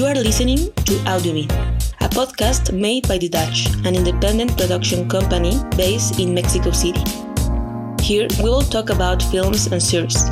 You 0.00 0.06
are 0.06 0.14
listening 0.14 0.72
to 0.88 0.94
Audiobeat, 1.12 1.52
a 2.00 2.08
podcast 2.08 2.72
made 2.72 3.06
by 3.06 3.18
The 3.18 3.28
Dutch, 3.28 3.68
an 3.84 3.94
independent 3.94 4.56
production 4.56 5.06
company 5.10 5.60
based 5.76 6.18
in 6.18 6.32
Mexico 6.32 6.70
City. 6.70 7.04
Here, 8.00 8.26
we 8.42 8.48
will 8.48 8.62
talk 8.62 8.88
about 8.88 9.22
films 9.24 9.66
and 9.66 9.82
series. 9.82 10.24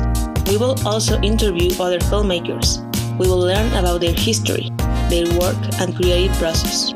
We 0.49 0.57
will 0.57 0.73
also 0.87 1.21
interview 1.21 1.69
other 1.79 1.99
filmmakers. 1.99 2.81
We 3.19 3.27
will 3.27 3.37
learn 3.37 3.71
about 3.73 4.01
their 4.01 4.15
history, 4.15 4.71
their 5.07 5.29
work, 5.37 5.61
and 5.77 5.95
creative 5.95 6.35
process. 6.37 6.91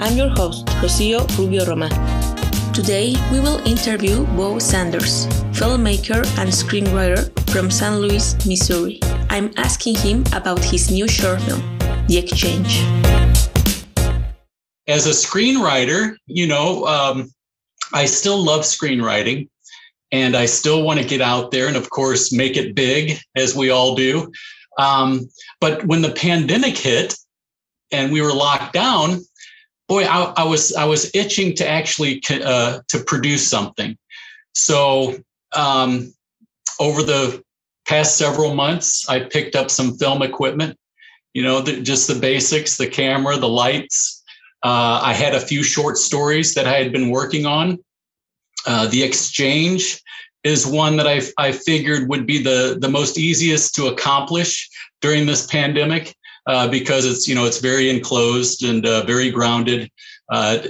I'm 0.00 0.16
your 0.16 0.30
host, 0.30 0.66
Rocio 0.82 1.22
Rubio 1.38 1.66
Roma. 1.66 1.88
Today, 2.74 3.14
we 3.30 3.38
will 3.38 3.64
interview 3.64 4.26
Bo 4.34 4.58
Sanders, 4.58 5.28
filmmaker 5.54 6.26
and 6.42 6.50
screenwriter 6.50 7.30
from 7.52 7.70
St. 7.70 8.00
Louis, 8.00 8.34
Missouri. 8.44 8.98
I'm 9.30 9.52
asking 9.56 9.94
him 9.96 10.24
about 10.32 10.64
his 10.64 10.90
new 10.90 11.06
short 11.06 11.40
film, 11.42 11.75
The 12.08 12.18
Exchange. 12.18 12.82
As 14.86 15.06
a 15.06 15.10
screenwriter, 15.10 16.16
you 16.26 16.46
know, 16.46 16.86
um, 16.86 17.28
I 17.92 18.06
still 18.06 18.40
love 18.44 18.60
screenwriting 18.60 19.48
and 20.12 20.36
I 20.36 20.46
still 20.46 20.84
want 20.84 21.00
to 21.00 21.04
get 21.04 21.20
out 21.20 21.50
there 21.50 21.66
and, 21.66 21.76
of 21.76 21.90
course, 21.90 22.32
make 22.32 22.56
it 22.56 22.76
big 22.76 23.18
as 23.34 23.56
we 23.56 23.70
all 23.70 23.96
do. 23.96 24.30
Um, 24.78 25.28
but 25.60 25.84
when 25.86 26.00
the 26.00 26.12
pandemic 26.12 26.78
hit 26.78 27.16
and 27.90 28.12
we 28.12 28.22
were 28.22 28.32
locked 28.32 28.72
down, 28.72 29.20
boy, 29.88 30.04
I, 30.04 30.32
I 30.36 30.44
was 30.44 30.72
I 30.74 30.84
was 30.84 31.12
itching 31.12 31.56
to 31.56 31.68
actually 31.68 32.22
uh, 32.30 32.80
to 32.86 32.98
produce 33.00 33.48
something. 33.48 33.98
So 34.54 35.16
um, 35.56 36.14
over 36.78 37.02
the 37.02 37.42
past 37.88 38.16
several 38.16 38.54
months, 38.54 39.08
I 39.08 39.20
picked 39.20 39.56
up 39.56 39.72
some 39.72 39.98
film 39.98 40.22
equipment. 40.22 40.78
You 41.36 41.42
know, 41.42 41.60
the, 41.60 41.82
just 41.82 42.08
the 42.08 42.14
basics, 42.14 42.78
the 42.78 42.86
camera, 42.86 43.36
the 43.36 43.46
lights. 43.46 44.24
Uh, 44.62 45.00
I 45.02 45.12
had 45.12 45.34
a 45.34 45.38
few 45.38 45.62
short 45.62 45.98
stories 45.98 46.54
that 46.54 46.66
I 46.66 46.78
had 46.78 46.92
been 46.92 47.10
working 47.10 47.44
on. 47.44 47.78
Uh, 48.66 48.86
the 48.86 49.02
exchange 49.02 50.00
is 50.44 50.66
one 50.66 50.96
that 50.96 51.06
I, 51.06 51.20
I 51.36 51.52
figured 51.52 52.08
would 52.08 52.24
be 52.26 52.42
the, 52.42 52.78
the 52.80 52.88
most 52.88 53.18
easiest 53.18 53.74
to 53.74 53.88
accomplish 53.88 54.66
during 55.02 55.26
this 55.26 55.46
pandemic 55.46 56.16
uh, 56.46 56.68
because 56.68 57.04
it's 57.04 57.28
you 57.28 57.34
know 57.34 57.44
it's 57.44 57.58
very 57.58 57.90
enclosed 57.90 58.62
and 58.62 58.86
uh, 58.86 59.04
very 59.04 59.30
grounded. 59.30 59.90
Uh, 60.32 60.68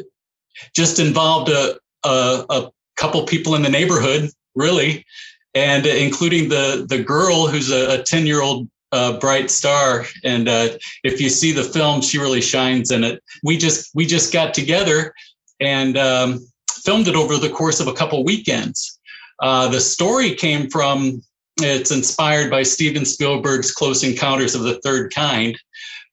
just 0.74 0.98
involved 0.98 1.48
a, 1.48 1.78
a, 2.04 2.44
a 2.50 2.70
couple 2.96 3.24
people 3.24 3.54
in 3.54 3.62
the 3.62 3.68
neighborhood, 3.68 4.30
really, 4.56 5.06
and 5.54 5.86
including 5.86 6.48
the 6.48 6.86
the 6.88 7.00
girl 7.00 7.46
who's 7.46 7.70
a 7.70 8.02
10 8.02 8.26
year 8.26 8.42
old 8.42 8.68
uh, 8.92 9.18
bright 9.18 9.50
star. 9.50 10.06
And 10.24 10.48
uh, 10.48 10.70
if 11.04 11.20
you 11.20 11.28
see 11.28 11.52
the 11.52 11.62
film, 11.62 12.00
she 12.00 12.18
really 12.18 12.40
shines 12.40 12.90
in 12.90 13.04
it. 13.04 13.22
We 13.42 13.56
just 13.58 13.90
we 13.94 14.06
just 14.06 14.32
got 14.32 14.54
together 14.54 15.14
and 15.60 15.96
um, 15.96 16.46
filmed 16.70 17.08
it 17.08 17.16
over 17.16 17.36
the 17.36 17.50
course 17.50 17.80
of 17.80 17.88
a 17.88 17.92
couple 17.92 18.24
weekends. 18.24 18.98
Uh, 19.42 19.68
the 19.68 19.80
story 19.80 20.34
came 20.34 20.70
from 20.70 21.22
it's 21.58 21.90
inspired 21.90 22.50
by 22.50 22.62
Steven 22.62 23.04
Spielberg's 23.04 23.72
Close 23.72 24.04
Encounters 24.04 24.54
of 24.54 24.62
the 24.62 24.78
Third 24.80 25.14
Kind, 25.14 25.58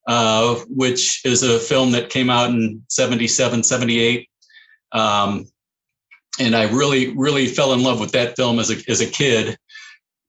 uh, 0.08 0.56
which 0.70 1.22
is 1.26 1.44
a 1.44 1.60
film 1.60 1.92
that 1.92 2.10
came 2.10 2.30
out 2.30 2.50
in 2.50 2.82
77, 2.88 3.64
78. 3.64 4.30
Um, 4.94 5.46
and 6.40 6.56
I 6.56 6.70
really, 6.70 7.16
really 7.16 7.48
fell 7.48 7.74
in 7.74 7.84
love 7.84 8.00
with 8.00 8.12
that 8.14 8.36
film 8.36 8.60
as 8.60 8.72
a, 8.72 8.90
as 8.90 9.02
a 9.02 9.06
kid. 9.06 9.58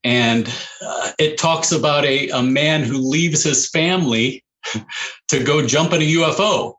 And 0.03 0.47
uh, 0.85 1.11
it 1.17 1.37
talks 1.37 1.71
about 1.71 2.05
a, 2.05 2.29
a 2.29 2.43
man 2.43 2.83
who 2.83 2.97
leaves 2.97 3.43
his 3.43 3.69
family 3.69 4.43
to 5.29 5.43
go 5.43 5.65
jump 5.65 5.93
in 5.93 6.01
a 6.01 6.05
UFO. 6.05 6.75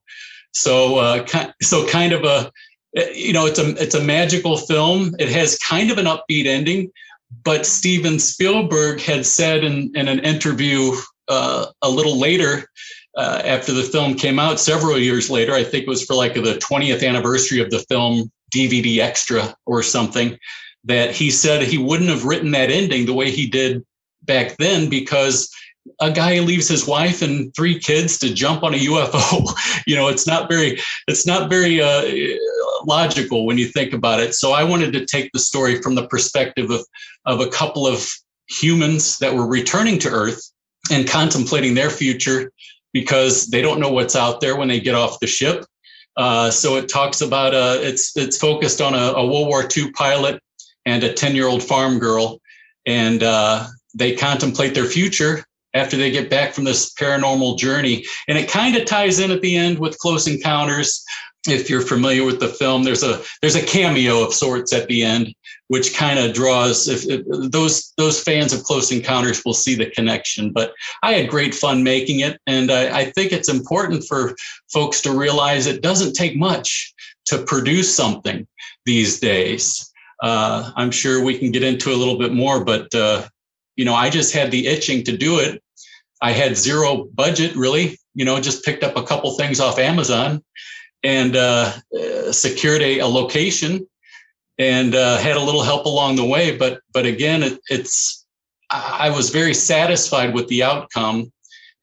So, 0.53 0.97
uh, 0.97 1.27
so 1.61 1.87
kind 1.89 2.13
of 2.13 2.25
a, 2.25 2.51
you 3.15 3.33
know, 3.33 3.47
it's 3.47 3.59
a, 3.59 3.71
it's 3.83 3.95
a 3.95 4.03
magical 4.03 4.57
film. 4.57 5.15
It 5.19 5.29
has 5.29 5.59
kind 5.59 5.91
of 5.91 5.99
an 5.99 6.07
upbeat 6.07 6.47
ending, 6.47 6.91
but 7.45 7.67
Steven 7.67 8.19
Spielberg 8.19 9.01
had 9.01 9.27
said 9.27 9.65
in, 9.65 9.93
in 9.95 10.09
an 10.09 10.21
interview 10.21 10.93
uh, 11.29 11.67
a 11.83 11.91
little 11.91 12.19
later, 12.19 12.69
uh, 13.17 13.41
after 13.45 13.73
the 13.73 13.83
film 13.83 14.15
came 14.15 14.39
out, 14.39 14.61
several 14.61 14.99
years 14.99 15.31
later, 15.31 15.55
I 15.55 15.65
think 15.65 15.85
it 15.85 15.89
was 15.89 16.05
for 16.05 16.15
like 16.15 16.35
the 16.35 16.61
20th 16.71 17.07
anniversary 17.07 17.61
of 17.61 17.71
the 17.71 17.85
film 17.89 18.31
DVD 18.55 18.99
extra 18.99 19.57
or 19.65 19.83
something, 19.83 20.39
that 20.87 21.15
he 21.15 21.31
said 21.31 21.63
he 21.63 21.79
wouldn't 21.79 22.11
have 22.11 22.25
written 22.25 22.53
that 22.53 22.71
ending 22.71 23.07
the 23.07 23.15
way 23.15 23.31
he 23.31 23.47
did 23.47 23.85
back 24.23 24.57
then 24.57 24.89
because 24.89 25.53
a 26.01 26.11
guy 26.11 26.41
leaves 26.41 26.69
his 26.69 26.87
wife 26.87 27.23
and 27.23 27.55
three 27.55 27.79
kids 27.79 28.19
to 28.19 28.33
jump 28.33 28.63
on 28.63 28.75
a 28.75 28.79
UFO. 28.79 29.53
you 29.87 29.95
know, 29.95 30.09
it's 30.09 30.27
not 30.27 30.49
very, 30.49 30.81
it's 31.07 31.27
not 31.27 31.49
very 31.51 31.81
uh, 31.81 32.03
logical 32.85 33.47
when 33.47 33.59
you 33.59 33.67
think 33.67 33.93
about 33.93 34.21
it. 34.21 34.35
So 34.35 34.53
I 34.53 34.65
wanted 34.65 34.93
to 34.95 35.07
take 35.07 35.31
the 35.33 35.39
story 35.39 35.81
from 35.81 35.95
the 35.95 36.07
perspective 36.09 36.71
of, 36.71 36.85
of 37.25 37.41
a 37.41 37.49
couple 37.49 37.87
of 37.87 38.09
humans 38.49 39.19
that 39.19 39.35
were 39.35 39.47
returning 39.47 39.99
to 40.01 40.09
Earth 40.09 40.51
and 40.91 41.09
contemplating 41.09 41.75
their 41.75 41.91
future 41.91 42.53
because 42.93 43.47
they 43.49 43.63
don't 43.63 43.81
know 43.81 43.91
what's 43.91 44.17
out 44.17 44.41
there 44.41 44.57
when 44.57 44.69
they 44.69 44.81
get 44.81 44.95
off 44.95 45.21
the 45.21 45.27
ship. 45.27 45.65
Uh, 46.17 46.51
so 46.51 46.77
it 46.77 46.89
talks 46.89 47.21
about 47.21 47.55
uh, 47.55 47.77
it's 47.81 48.17
it's 48.17 48.39
focused 48.39 48.81
on 48.81 48.95
a, 48.95 49.13
a, 49.19 49.27
World 49.27 49.49
War 49.49 49.69
II 49.77 49.93
pilot 49.93 50.41
and 50.87 51.05
a 51.05 51.13
10 51.13 51.35
year 51.35 51.49
old 51.49 51.63
farm 51.63 51.99
girl, 51.99 52.41
and 52.87 53.23
uh, 53.23 53.67
they 53.95 54.15
contemplate 54.15 54.75
their 54.75 54.87
future 54.87 55.45
after 55.75 55.97
they 55.97 56.11
get 56.11 56.31
back 56.31 56.55
from 56.55 56.65
this 56.65 56.95
paranormal 56.95 57.59
journey. 57.59 58.05
And 58.29 58.39
it 58.39 58.49
kind 58.49 58.77
of 58.77 58.87
ties 58.87 59.19
in 59.19 59.31
at 59.31 59.43
the 59.43 59.57
end 59.57 59.79
with 59.79 59.99
Close 59.99 60.27
Encounters 60.27 61.05
if 61.49 61.71
you're 61.71 61.81
familiar 61.81 62.25
with 62.25 62.41
the 62.41 62.49
film, 62.49 62.85
there's 62.85 63.03
a 63.03 63.23
there's 63.41 63.55
a 63.55 63.65
cameo 63.65 64.23
of 64.23 64.35
sorts 64.35 64.73
at 64.73 64.89
the 64.89 65.03
end, 65.03 65.35
which 65.69 65.95
kind 65.95 66.19
of 66.19 66.35
draws. 66.35 66.89
If, 66.89 67.09
if, 67.09 67.23
those 67.51 67.93
those 67.97 68.23
fans 68.23 68.53
of 68.53 68.63
Close 68.65 68.91
Encounters 68.93 69.45
will 69.45 69.55
see 69.55 69.75
the 69.75 69.91
connection, 69.91 70.53
but 70.53 70.73
I 71.03 71.13
had 71.13 71.31
great 71.31 71.55
fun 71.55 71.83
making 71.83 72.21
it, 72.21 72.41
and 72.47 72.71
I, 72.71 73.01
I 73.01 73.05
think 73.13 73.33
it's 73.33 73.49
important 73.49 74.05
for 74.05 74.35
folks 74.73 75.01
to 75.03 75.17
realize 75.17 75.67
it 75.67 75.83
doesn't 75.83 76.15
take 76.15 76.37
much 76.37 76.95
to 77.27 77.39
produce 77.39 77.95
something 77.95 78.47
these 78.85 79.21
days. 79.21 79.93
Uh, 80.22 80.71
I'm 80.77 80.91
sure 80.91 81.22
we 81.22 81.38
can 81.38 81.53
get 81.53 81.62
into 81.62 81.93
a 81.93 81.97
little 81.97 82.19
bit 82.19 82.32
more, 82.32 82.65
but 82.65 82.94
uh, 82.94 83.28
you 83.77 83.84
know, 83.84 83.94
I 83.94 84.10
just 84.10 84.32
had 84.32 84.50
the 84.50 84.66
itching 84.66 85.04
to 85.04 85.16
do 85.16 85.38
it. 85.38 85.62
I 86.22 86.32
had 86.32 86.56
zero 86.56 87.04
budget, 87.12 87.54
really. 87.54 87.99
You 88.15 88.25
know, 88.25 88.41
just 88.41 88.65
picked 88.65 88.82
up 88.82 88.97
a 88.97 89.03
couple 89.03 89.37
things 89.37 89.60
off 89.60 89.78
Amazon 89.78 90.43
and 91.03 91.37
uh, 91.37 91.72
secured 92.32 92.82
a, 92.82 93.00
a, 93.00 93.06
location 93.06 93.87
and 94.59 94.94
uh, 94.94 95.19
had 95.19 95.37
a 95.37 95.43
little 95.43 95.62
help 95.62 95.84
along 95.84 96.16
the 96.16 96.25
way. 96.25 96.56
But 96.56 96.81
but 96.93 97.04
again, 97.04 97.43
it, 97.43 97.60
it's 97.69 98.25
I 98.71 99.10
was 99.10 99.31
very 99.31 99.54
satisfied 99.54 100.34
with 100.34 100.48
the 100.48 100.62
outcome, 100.62 101.33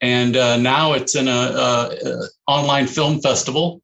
and 0.01 0.35
uh, 0.35 0.57
now 0.57 0.93
it's 0.93 1.15
in 1.15 1.27
a, 1.27 1.31
a, 1.31 1.97
a, 2.03 2.27
online 2.47 2.87
film 2.87 3.21
festival, 3.21 3.81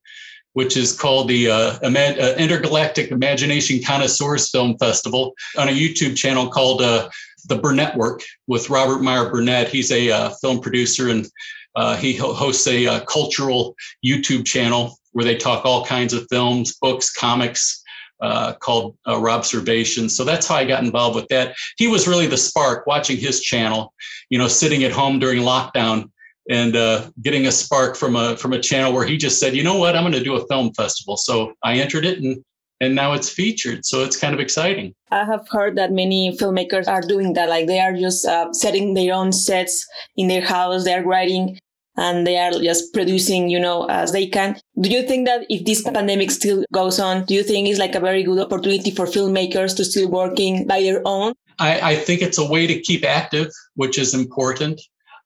which 0.54 0.78
is 0.78 0.98
called 0.98 1.28
the 1.28 1.50
uh, 1.50 1.80
uh, 1.84 2.36
Intergalactic 2.38 3.12
Imagination 3.12 3.82
Connoisseurs 3.84 4.50
Film 4.50 4.78
Festival 4.78 5.34
on 5.58 5.70
a 5.70 5.72
YouTube 5.72 6.16
channel 6.16 6.50
called 6.50 6.82
uh, 6.82 7.10
the 7.48 7.58
Burnettwork 7.58 8.22
with 8.48 8.70
Robert 8.70 9.02
Meyer 9.02 9.30
Burnett. 9.30 9.70
He's 9.70 9.92
a 9.92 10.32
film 10.42 10.60
producer 10.60 11.10
and 11.10 11.28
uh, 11.76 11.96
he 11.96 12.14
hosts 12.16 12.68
a, 12.68 12.86
a, 12.86 13.02
cultural 13.02 13.76
YouTube 14.06 14.46
channel 14.46 14.98
where 15.12 15.24
they 15.24 15.36
talk 15.36 15.66
all 15.66 15.86
kinds 15.86 16.14
of 16.14 16.26
films, 16.30 16.76
books, 16.82 17.12
comics, 17.12 17.84
uh, 18.22 18.54
called 18.54 18.98
uh, 19.06 19.14
Robservation. 19.14 20.10
So 20.10 20.24
that's 20.24 20.48
how 20.48 20.56
I 20.56 20.66
got 20.66 20.84
involved 20.84 21.16
with 21.16 21.28
that. 21.30 21.56
He 21.78 21.88
was 21.88 22.08
really 22.08 22.28
the 22.28 22.38
spark 22.38 22.86
watching 22.86 23.18
his 23.18 23.42
channel, 23.42 23.94
you 24.30 24.38
know, 24.38 24.48
sitting 24.48 24.84
at 24.84 24.92
home 24.92 25.20
during 25.20 25.42
lockdown 25.42 26.12
and 26.50 26.76
uh, 26.76 27.10
getting 27.22 27.46
a 27.46 27.52
spark 27.52 27.96
from 27.96 28.16
a 28.16 28.36
from 28.38 28.54
a 28.54 28.60
channel 28.60 28.92
where 28.92 29.06
he 29.06 29.18
just 29.18 29.40
said, 29.40 29.56
you 29.56 29.64
know 29.64 29.78
what, 29.78 29.96
I'm 29.96 30.04
going 30.04 30.14
to 30.14 30.24
do 30.24 30.36
a 30.36 30.46
film 30.48 30.74
festival. 30.74 31.16
So 31.16 31.54
I 31.64 31.76
entered 31.76 32.06
it 32.06 32.20
and 32.20 32.44
and 32.82 32.96
now 32.96 33.14
it's 33.14 33.30
featured. 33.30 33.86
So 33.86 34.04
it's 34.04 34.18
kind 34.18 34.34
of 34.34 34.40
exciting. 34.40 34.94
I 35.12 35.26
have 35.26 35.48
heard 35.50 35.78
that 35.78 35.92
many 35.92 36.36
filmmakers 36.38 36.88
are 36.88 37.02
doing 37.02 37.34
that. 37.34 37.50
Like 37.50 37.68
they 37.68 37.80
are 37.80 37.94
just 37.94 38.26
uh, 38.26 38.54
setting 38.54 38.94
their 38.94 39.14
own 39.14 39.32
sets 39.34 39.86
in 40.16 40.28
their 40.28 40.42
house. 40.42 40.86
They 40.86 40.94
are 40.94 41.04
writing 41.04 41.60
and 41.98 42.26
they 42.26 42.38
are 42.38 42.52
just 42.52 42.94
producing, 42.94 43.50
you 43.50 43.60
know, 43.60 43.86
as 43.90 44.14
they 44.14 44.26
can. 44.26 44.58
Do 44.80 44.90
you 44.90 45.04
think 45.04 45.28
that 45.28 45.46
if 45.50 45.66
this 45.66 45.82
pandemic 45.82 46.32
still 46.32 46.64
goes 46.72 47.00
on, 47.00 47.26
do 47.26 47.34
you 47.34 47.44
think 47.44 47.68
it's 47.68 47.80
like 47.80 47.96
a 47.96 48.00
very 48.00 48.24
good 48.24 48.40
opportunity 48.40 48.92
for 48.92 49.06
filmmakers 49.06 49.76
to 49.76 49.84
still 49.84 50.10
working 50.10 50.66
by 50.66 50.80
their 50.80 51.02
own? 51.06 51.34
I, 51.60 51.92
I 51.92 51.96
think 51.96 52.22
it's 52.22 52.38
a 52.38 52.46
way 52.46 52.66
to 52.66 52.80
keep 52.80 53.04
active, 53.04 53.50
which 53.76 53.98
is 53.98 54.14
important, 54.14 54.80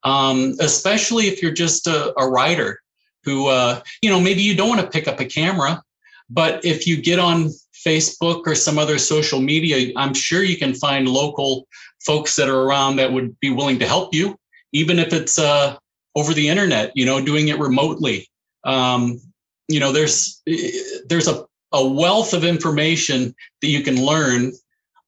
um, 0.04 0.56
especially 0.60 1.28
if 1.28 1.42
you're 1.42 1.52
just 1.52 1.88
a, 1.88 2.14
a 2.20 2.28
writer 2.28 2.82
who, 3.24 3.48
uh, 3.48 3.82
you 4.02 4.10
know, 4.10 4.20
maybe 4.20 4.42
you 4.42 4.56
don't 4.56 4.70
want 4.70 4.82
to 4.82 4.88
pick 4.88 5.08
up 5.08 5.20
a 5.20 5.26
camera, 5.26 5.82
but 6.30 6.64
if 6.66 6.86
you 6.86 7.02
get 7.02 7.20
on 7.20 7.50
Facebook 7.86 8.44
or 8.46 8.56
some 8.56 8.78
other 8.78 8.98
social 8.98 9.40
media, 9.40 9.94
I'm 9.96 10.14
sure 10.14 10.44
you 10.44 10.58
can 10.58 10.74
find 10.74 11.08
local 11.08 11.68
folks 12.06 12.36
that 12.36 12.50
are 12.50 12.62
around 12.62 12.98
that 12.98 13.12
would 13.12 13.40
be 13.40 13.50
willing 13.50 13.80
to 13.80 13.88
help 13.88 14.14
you, 14.14 14.38
even 14.72 15.00
if 15.00 15.14
it's 15.14 15.40
uh, 15.40 15.78
over 16.16 16.34
the 16.34 16.50
internet, 16.50 16.92
you 16.96 17.06
know, 17.06 17.24
doing 17.24 17.48
it 17.48 17.60
remotely. 17.60 18.28
Um, 18.64 19.20
you 19.68 19.80
know, 19.80 19.92
there's 19.92 20.42
there's 21.08 21.28
a, 21.28 21.46
a 21.72 21.86
wealth 21.86 22.34
of 22.34 22.44
information 22.44 23.34
that 23.62 23.68
you 23.68 23.82
can 23.82 24.04
learn 24.04 24.52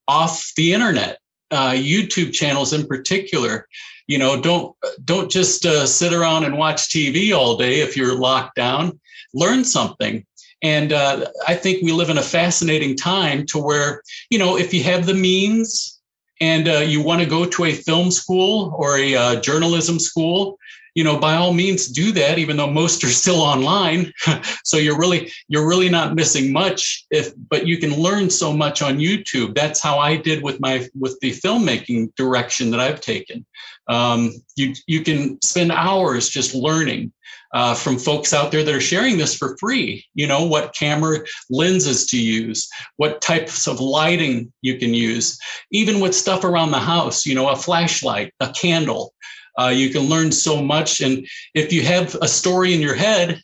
off 0.07 0.51
the 0.55 0.73
internet. 0.73 1.19
Uh, 1.51 1.71
YouTube 1.71 2.33
channels 2.33 2.73
in 2.73 2.87
particular, 2.87 3.67
you 4.07 4.17
know, 4.17 4.39
don't 4.39 4.75
don't 5.03 5.31
just 5.31 5.65
uh, 5.65 5.85
sit 5.85 6.13
around 6.13 6.45
and 6.45 6.57
watch 6.57 6.89
TV 6.89 7.35
all 7.35 7.57
day 7.57 7.81
if 7.81 7.97
you're 7.97 8.17
locked 8.17 8.55
down. 8.55 8.99
Learn 9.33 9.63
something. 9.63 10.25
And 10.61 10.93
uh, 10.93 11.25
I 11.47 11.55
think 11.55 11.83
we 11.83 11.91
live 11.91 12.09
in 12.09 12.17
a 12.17 12.23
fascinating 12.23 12.95
time 12.95 13.45
to 13.47 13.59
where, 13.59 14.01
you 14.29 14.39
know, 14.39 14.57
if 14.57 14.73
you 14.73 14.83
have 14.83 15.05
the 15.05 15.13
means 15.13 15.99
and 16.41 16.67
uh, 16.67 16.77
you 16.79 17.01
want 17.01 17.21
to 17.21 17.27
go 17.27 17.45
to 17.45 17.65
a 17.65 17.73
film 17.73 18.09
school 18.11 18.73
or 18.77 18.97
a 18.97 19.15
uh, 19.15 19.41
journalism 19.41 19.99
school, 19.99 20.57
you 20.95 21.03
know 21.03 21.19
by 21.19 21.35
all 21.35 21.53
means 21.53 21.87
do 21.87 22.11
that 22.11 22.39
even 22.39 22.57
though 22.57 22.71
most 22.71 23.03
are 23.03 23.09
still 23.09 23.41
online 23.41 24.11
so 24.63 24.77
you're 24.77 24.97
really 24.97 25.31
you're 25.47 25.67
really 25.67 25.89
not 25.89 26.15
missing 26.15 26.51
much 26.51 27.05
if 27.11 27.33
but 27.49 27.67
you 27.67 27.77
can 27.77 27.93
learn 27.93 28.29
so 28.29 28.51
much 28.51 28.81
on 28.81 28.97
youtube 28.97 29.53
that's 29.53 29.81
how 29.81 29.99
i 29.99 30.15
did 30.15 30.41
with 30.41 30.59
my 30.59 30.87
with 30.99 31.17
the 31.19 31.31
filmmaking 31.31 32.13
direction 32.15 32.71
that 32.71 32.79
i've 32.79 33.01
taken 33.01 33.45
um, 33.87 34.31
you 34.55 34.73
you 34.87 35.03
can 35.03 35.39
spend 35.43 35.71
hours 35.71 36.27
just 36.27 36.55
learning 36.55 37.11
uh, 37.53 37.73
from 37.73 37.97
folks 37.97 38.33
out 38.33 38.51
there 38.51 38.63
that 38.63 38.75
are 38.75 38.81
sharing 38.81 39.17
this 39.17 39.35
for 39.35 39.55
free. 39.57 40.05
You 40.13 40.27
know, 40.27 40.43
what 40.43 40.75
camera 40.75 41.19
lenses 41.49 42.05
to 42.07 42.21
use, 42.21 42.67
what 42.97 43.21
types 43.21 43.67
of 43.67 43.79
lighting 43.79 44.51
you 44.61 44.77
can 44.77 44.93
use, 44.93 45.39
even 45.71 45.99
with 46.01 46.13
stuff 46.13 46.43
around 46.43 46.71
the 46.71 46.79
house, 46.79 47.25
you 47.25 47.33
know, 47.33 47.47
a 47.49 47.55
flashlight, 47.55 48.33
a 48.39 48.49
candle. 48.49 49.13
Uh, 49.59 49.67
you 49.67 49.89
can 49.89 50.03
learn 50.03 50.31
so 50.31 50.61
much. 50.61 51.01
And 51.01 51.25
if 51.53 51.71
you 51.71 51.81
have 51.83 52.15
a 52.21 52.27
story 52.27 52.73
in 52.73 52.81
your 52.81 52.95
head 52.95 53.41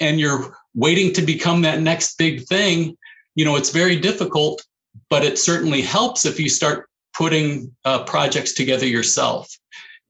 and 0.00 0.18
you're 0.18 0.56
waiting 0.74 1.12
to 1.14 1.22
become 1.22 1.62
that 1.62 1.80
next 1.80 2.16
big 2.18 2.44
thing, 2.46 2.96
you 3.34 3.44
know, 3.44 3.56
it's 3.56 3.70
very 3.70 3.96
difficult, 3.96 4.64
but 5.08 5.24
it 5.24 5.38
certainly 5.38 5.80
helps 5.80 6.24
if 6.24 6.38
you 6.40 6.48
start 6.48 6.88
putting 7.14 7.74
uh, 7.84 8.04
projects 8.04 8.52
together 8.52 8.86
yourself. 8.86 9.56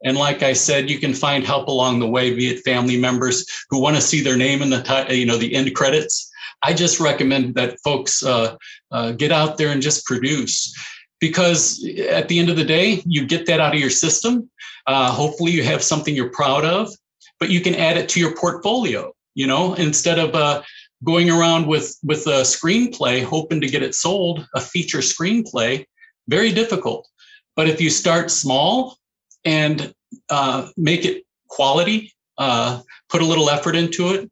And 0.05 0.17
like 0.17 0.43
I 0.43 0.53
said, 0.53 0.91
you 0.91 0.99
can 0.99 1.15
find 1.15 1.45
help 1.45 1.69
along 1.69 2.01
the 2.01 2.09
way, 2.09 2.35
be 2.35 2.49
it 2.49 2.65
family 2.65 2.99
members 2.99 3.47
who 3.71 3.81
want 3.81 3.97
to 3.97 4.03
see 4.03 4.21
their 4.21 4.37
name 4.37 4.63
in 4.63 4.71
the 4.71 5.07
you 5.11 5.27
know 5.27 5.37
the 5.37 5.55
end 5.55 5.75
credits. 5.75 6.31
I 6.65 6.73
just 6.73 7.01
recommend 7.01 7.55
that 7.55 7.79
folks 7.81 8.25
uh, 8.25 8.57
uh, 8.91 9.13
get 9.13 9.33
out 9.33 9.59
there 9.59 9.71
and 9.71 9.83
just 9.83 10.07
produce, 10.07 10.75
because 11.23 11.89
at 12.11 12.27
the 12.27 12.41
end 12.41 12.51
of 12.51 12.57
the 12.57 12.65
day, 12.65 13.01
you 13.07 13.25
get 13.25 13.47
that 13.47 13.61
out 13.61 13.73
of 13.73 13.81
your 13.81 13.91
system, 13.91 14.51
uh, 14.89 15.09
hopefully, 15.09 15.53
you 15.53 15.63
have 15.63 15.81
something 15.81 16.17
you're 16.17 16.33
proud 16.33 16.65
of, 16.65 16.91
but 17.39 17.49
you 17.49 17.61
can 17.61 17.77
add 17.77 17.97
it 17.97 18.09
to 18.09 18.19
your 18.19 18.35
portfolio. 18.35 19.13
You 19.35 19.47
know, 19.47 19.75
instead 19.75 20.19
of 20.19 20.35
uh, 20.35 20.63
going 21.05 21.31
around 21.31 21.69
with 21.69 21.97
with 22.03 22.27
a 22.27 22.43
screenplay 22.43 23.23
hoping 23.23 23.61
to 23.61 23.69
get 23.69 23.85
it 23.85 23.95
sold, 23.95 24.45
a 24.57 24.61
feature 24.61 24.99
screenplay, 24.99 25.87
very 26.27 26.51
difficult. 26.51 27.07
But 27.55 27.69
if 27.69 27.81
you 27.81 27.89
start 27.89 28.33
small 28.33 28.99
and 29.45 29.95
uh, 30.29 30.71
make 30.77 31.05
it 31.05 31.23
quality, 31.49 32.13
uh, 32.37 32.81
put 33.09 33.23
a 33.23 33.27
little 33.27 33.49
effort 33.49 33.77
into 33.77 34.13
it, 34.13 34.29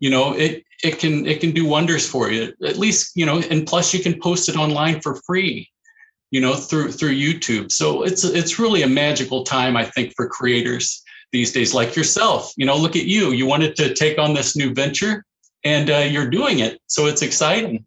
you 0.00 0.08
know, 0.08 0.32
it 0.32 0.64
it 0.82 0.98
can 0.98 1.26
it 1.26 1.42
can 1.42 1.50
do 1.50 1.66
wonders 1.66 2.08
for 2.08 2.30
you. 2.30 2.54
At 2.64 2.78
least 2.78 3.12
you 3.16 3.26
know, 3.26 3.42
and 3.50 3.66
plus 3.66 3.92
you 3.92 4.02
can 4.02 4.18
post 4.18 4.48
it 4.48 4.56
online 4.56 5.02
for 5.02 5.16
free 5.26 5.68
you 6.32 6.40
know, 6.40 6.54
through 6.54 6.90
through 6.90 7.14
YouTube. 7.14 7.70
So 7.70 8.02
it's 8.02 8.24
it's 8.24 8.58
really 8.58 8.82
a 8.82 8.88
magical 8.88 9.44
time, 9.44 9.76
I 9.76 9.84
think, 9.84 10.14
for 10.16 10.26
creators 10.26 11.00
these 11.30 11.52
days, 11.52 11.74
like 11.74 11.94
yourself. 11.94 12.52
You 12.56 12.66
know, 12.66 12.76
look 12.76 12.96
at 12.96 13.04
you. 13.04 13.32
You 13.32 13.46
wanted 13.46 13.76
to 13.76 13.94
take 13.94 14.18
on 14.18 14.34
this 14.34 14.56
new 14.56 14.74
venture, 14.74 15.24
and 15.62 15.90
uh, 15.90 15.98
you're 15.98 16.28
doing 16.30 16.58
it. 16.58 16.80
So 16.86 17.06
it's 17.06 17.22
exciting. 17.22 17.84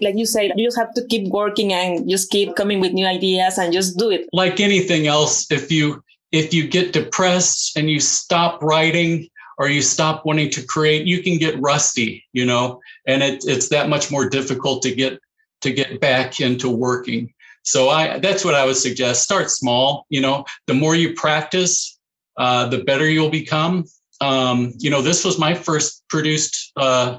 Like 0.00 0.16
you 0.16 0.26
said, 0.26 0.52
you 0.56 0.66
just 0.66 0.78
have 0.78 0.94
to 0.94 1.04
keep 1.08 1.28
working 1.28 1.72
and 1.72 2.08
just 2.08 2.30
keep 2.30 2.56
coming 2.56 2.80
with 2.80 2.92
new 2.92 3.06
ideas 3.06 3.58
and 3.58 3.72
just 3.72 3.98
do 3.98 4.10
it. 4.10 4.26
Like 4.32 4.60
anything 4.60 5.08
else, 5.08 5.50
if 5.50 5.70
you 5.70 6.02
if 6.30 6.54
you 6.54 6.68
get 6.68 6.92
depressed 6.92 7.76
and 7.76 7.90
you 7.90 7.98
stop 7.98 8.62
writing 8.62 9.28
or 9.58 9.68
you 9.68 9.82
stop 9.82 10.24
wanting 10.24 10.50
to 10.50 10.62
create, 10.62 11.06
you 11.06 11.22
can 11.22 11.36
get 11.36 11.60
rusty, 11.60 12.24
you 12.32 12.46
know, 12.46 12.80
and 13.06 13.22
it, 13.22 13.44
it's 13.44 13.68
that 13.68 13.88
much 13.88 14.10
more 14.10 14.28
difficult 14.28 14.82
to 14.82 14.94
get 14.94 15.18
to 15.62 15.72
get 15.72 16.00
back 16.00 16.40
into 16.40 16.70
working. 16.70 17.32
So 17.62 17.88
I 17.88 18.18
that's 18.18 18.44
what 18.44 18.54
I 18.54 18.64
would 18.64 18.76
suggest. 18.76 19.22
Start 19.22 19.50
small. 19.50 20.06
You 20.08 20.20
know, 20.20 20.44
the 20.66 20.74
more 20.74 20.94
you 20.94 21.14
practice, 21.14 21.98
uh, 22.36 22.68
the 22.68 22.84
better 22.84 23.08
you'll 23.08 23.30
become. 23.30 23.84
Um, 24.20 24.72
you 24.78 24.90
know, 24.90 25.02
this 25.02 25.24
was 25.24 25.38
my 25.38 25.54
first 25.54 26.04
produced 26.08 26.72
uh, 26.76 27.18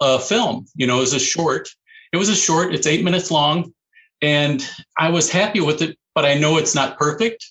uh, 0.00 0.18
film. 0.18 0.66
You 0.74 0.86
know, 0.86 0.98
it 0.98 1.00
was 1.00 1.14
a 1.14 1.20
short. 1.20 1.68
It 2.12 2.16
was 2.16 2.28
a 2.28 2.34
short. 2.34 2.74
It's 2.74 2.86
eight 2.86 3.04
minutes 3.04 3.30
long, 3.30 3.72
and 4.20 4.66
I 4.98 5.10
was 5.10 5.30
happy 5.30 5.60
with 5.60 5.82
it. 5.82 5.96
But 6.14 6.26
I 6.26 6.34
know 6.34 6.58
it's 6.58 6.74
not 6.74 6.98
perfect. 6.98 7.44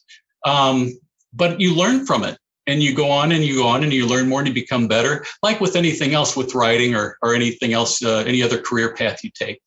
Um, 0.45 0.91
but 1.33 1.59
you 1.59 1.75
learn 1.75 2.05
from 2.05 2.23
it, 2.23 2.37
and 2.67 2.83
you 2.83 2.95
go 2.95 3.09
on 3.09 3.31
and 3.31 3.43
you 3.43 3.55
go 3.55 3.67
on 3.67 3.83
and 3.83 3.93
you 3.93 4.07
learn 4.07 4.27
more 4.27 4.39
and 4.39 4.47
you 4.47 4.53
become 4.53 4.87
better. 4.87 5.25
Like 5.41 5.59
with 5.59 5.75
anything 5.75 6.13
else, 6.13 6.35
with 6.35 6.53
writing 6.53 6.95
or 6.95 7.17
or 7.21 7.33
anything 7.33 7.73
else, 7.73 8.03
uh, 8.03 8.23
any 8.27 8.43
other 8.43 8.59
career 8.59 8.93
path 8.93 9.23
you 9.23 9.31
take. 9.33 9.59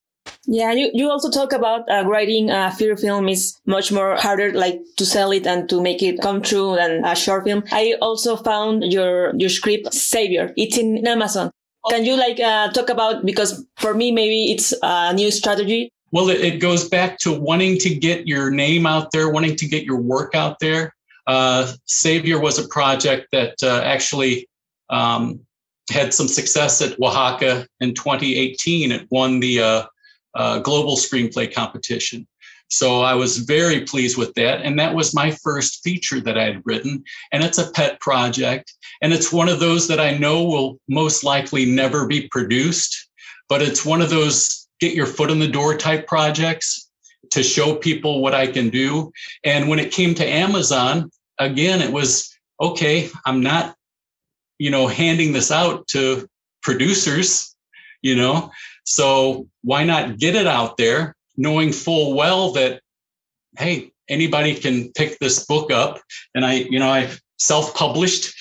Yeah, 0.46 0.73
you, 0.73 0.91
you 0.93 1.11
also 1.11 1.31
talk 1.31 1.52
about 1.52 1.91
uh, 1.91 2.05
writing 2.06 2.50
a 2.50 2.70
feature 2.70 2.96
film 2.96 3.29
is 3.29 3.58
much 3.67 3.91
more 3.91 4.17
harder, 4.17 4.52
like 4.52 4.81
to 4.96 5.06
sell 5.06 5.32
it 5.32 5.46
and 5.46 5.69
to 5.70 5.81
make 5.81 6.02
it 6.02 6.20
come 6.20 6.43
true 6.43 6.76
than 6.76 7.05
a 7.05 7.17
short 7.17 7.44
film. 7.44 7.64
I 7.73 7.96
also 8.00 8.37
found 8.37 8.85
your 8.93 9.35
your 9.37 9.49
script 9.49 9.94
Savior. 9.94 10.52
It's 10.56 10.76
in 10.76 11.06
Amazon. 11.06 11.50
Can 11.88 12.05
you 12.05 12.17
like 12.17 12.41
uh, 12.41 12.70
talk 12.73 12.88
about 12.91 13.25
because 13.25 13.64
for 13.76 13.94
me 13.94 14.11
maybe 14.11 14.52
it's 14.52 14.75
a 14.82 15.12
new 15.12 15.31
strategy. 15.31 15.91
Well, 16.12 16.29
it, 16.29 16.41
it 16.41 16.61
goes 16.61 16.88
back 16.88 17.19
to 17.20 17.32
wanting 17.32 17.79
to 17.79 17.94
get 17.94 18.29
your 18.29 18.50
name 18.50 18.87
out 18.87 19.11
there, 19.12 19.31
wanting 19.31 19.56
to 19.56 19.67
get 19.67 19.85
your 19.85 20.00
work 20.00 20.35
out 20.35 20.61
there. 20.61 20.94
Uh, 21.26 21.73
Savior 21.87 22.38
was 22.38 22.58
a 22.58 22.69
project 22.69 23.29
that 23.32 23.55
uh, 23.62 23.81
actually 23.85 24.49
um, 24.91 25.41
had 25.91 26.14
some 26.14 26.29
success 26.29 26.81
at 26.81 27.00
Oaxaca 27.00 27.67
in 27.81 27.94
2018. 27.94 28.93
It 28.93 29.06
won 29.11 29.41
the 29.41 29.88
uh, 30.34 30.58
global 30.60 30.96
screenplay 30.96 31.52
competition. 31.52 32.26
So 32.69 33.02
I 33.02 33.14
was 33.14 33.38
very 33.38 33.82
pleased 33.82 34.16
with 34.16 34.34
that. 34.34 34.62
And 34.62 34.78
that 34.78 34.94
was 34.94 35.14
my 35.14 35.31
first 35.31 35.82
feature 35.84 36.20
that 36.20 36.38
I 36.38 36.44
had 36.44 36.62
written. 36.64 37.05
And 37.32 37.44
it's 37.44 37.58
a 37.58 37.70
pet 37.70 38.00
project. 38.00 38.72
And 39.03 39.12
it's 39.12 39.32
one 39.32 39.48
of 39.48 39.60
those 39.60 39.86
that 39.88 40.00
I 40.00 40.17
know 40.17 40.43
will 40.44 40.81
most 40.88 41.24
likely 41.24 41.67
never 41.67 42.06
be 42.06 42.29
produced. 42.29 43.08
But 43.48 43.62
it's 43.62 43.84
one 43.84 44.00
of 44.00 44.10
those 44.10 44.67
get 44.81 44.94
your 44.94 45.06
foot 45.06 45.31
in 45.31 45.38
the 45.38 45.48
door 45.48 45.76
type 45.76 46.06
projects 46.06 46.91
to 47.31 47.43
show 47.43 47.74
people 47.74 48.22
what 48.22 48.34
I 48.34 48.46
can 48.46 48.70
do. 48.70 49.12
And 49.44 49.69
when 49.69 49.79
it 49.79 49.93
came 49.93 50.14
to 50.14 50.26
Amazon, 50.26 51.10
again, 51.38 51.81
it 51.81 51.93
was 51.93 52.31
okay, 52.60 53.10
I'm 53.26 53.43
not, 53.43 53.76
you 54.58 54.70
know, 54.70 54.86
handing 54.86 55.32
this 55.32 55.50
out 55.50 55.86
to 55.88 56.29
producers, 56.62 57.55
you 58.03 58.14
know, 58.17 58.50
so 58.84 59.48
why 59.62 59.84
not 59.84 60.19
get 60.19 60.36
it 60.36 60.46
out 60.46 60.76
there, 60.76 61.14
knowing 61.36 61.72
full 61.72 62.14
well 62.14 62.53
that, 62.53 62.81
hey, 63.58 63.91
anybody 64.08 64.55
can 64.55 64.93
pick 64.93 65.19
this 65.19 65.44
book 65.46 65.70
up. 65.70 66.00
And 66.34 66.44
I, 66.44 66.55
you 66.55 66.79
know, 66.79 66.88
I 66.88 67.10
self-published. 67.38 68.34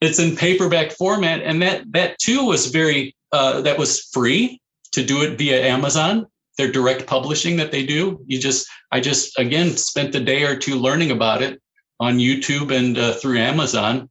It's 0.00 0.18
in 0.18 0.36
paperback 0.36 0.92
format, 0.92 1.42
and 1.42 1.62
that 1.62 1.84
that 1.92 2.18
too 2.18 2.44
was 2.44 2.66
very 2.66 3.16
uh, 3.32 3.62
that 3.62 3.78
was 3.78 4.02
free 4.12 4.60
to 4.92 5.04
do 5.04 5.22
it 5.22 5.38
via 5.38 5.64
Amazon. 5.64 6.26
Their 6.58 6.70
direct 6.70 7.06
publishing 7.06 7.56
that 7.56 7.70
they 7.70 7.84
do. 7.84 8.22
You 8.26 8.38
just, 8.38 8.66
I 8.90 9.00
just 9.00 9.38
again 9.38 9.76
spent 9.76 10.14
a 10.14 10.20
day 10.20 10.44
or 10.44 10.56
two 10.56 10.76
learning 10.76 11.10
about 11.10 11.42
it 11.42 11.60
on 11.98 12.18
YouTube 12.18 12.74
and 12.74 12.96
uh, 12.96 13.12
through 13.14 13.38
Amazon, 13.38 14.10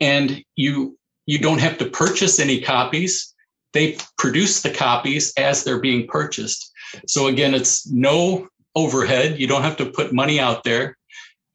and 0.00 0.42
you 0.56 0.95
you 1.26 1.38
don't 1.38 1.60
have 1.60 1.78
to 1.78 1.86
purchase 1.86 2.40
any 2.40 2.60
copies. 2.60 3.34
They 3.72 3.98
produce 4.16 4.62
the 4.62 4.70
copies 4.70 5.32
as 5.36 5.64
they're 5.64 5.80
being 5.80 6.06
purchased. 6.06 6.72
So 7.06 7.26
again, 7.26 7.54
it's 7.54 7.86
no 7.90 8.48
overhead. 8.74 9.38
You 9.38 9.46
don't 9.46 9.62
have 9.62 9.76
to 9.78 9.86
put 9.86 10.12
money 10.12 10.40
out 10.40 10.64
there 10.64 10.96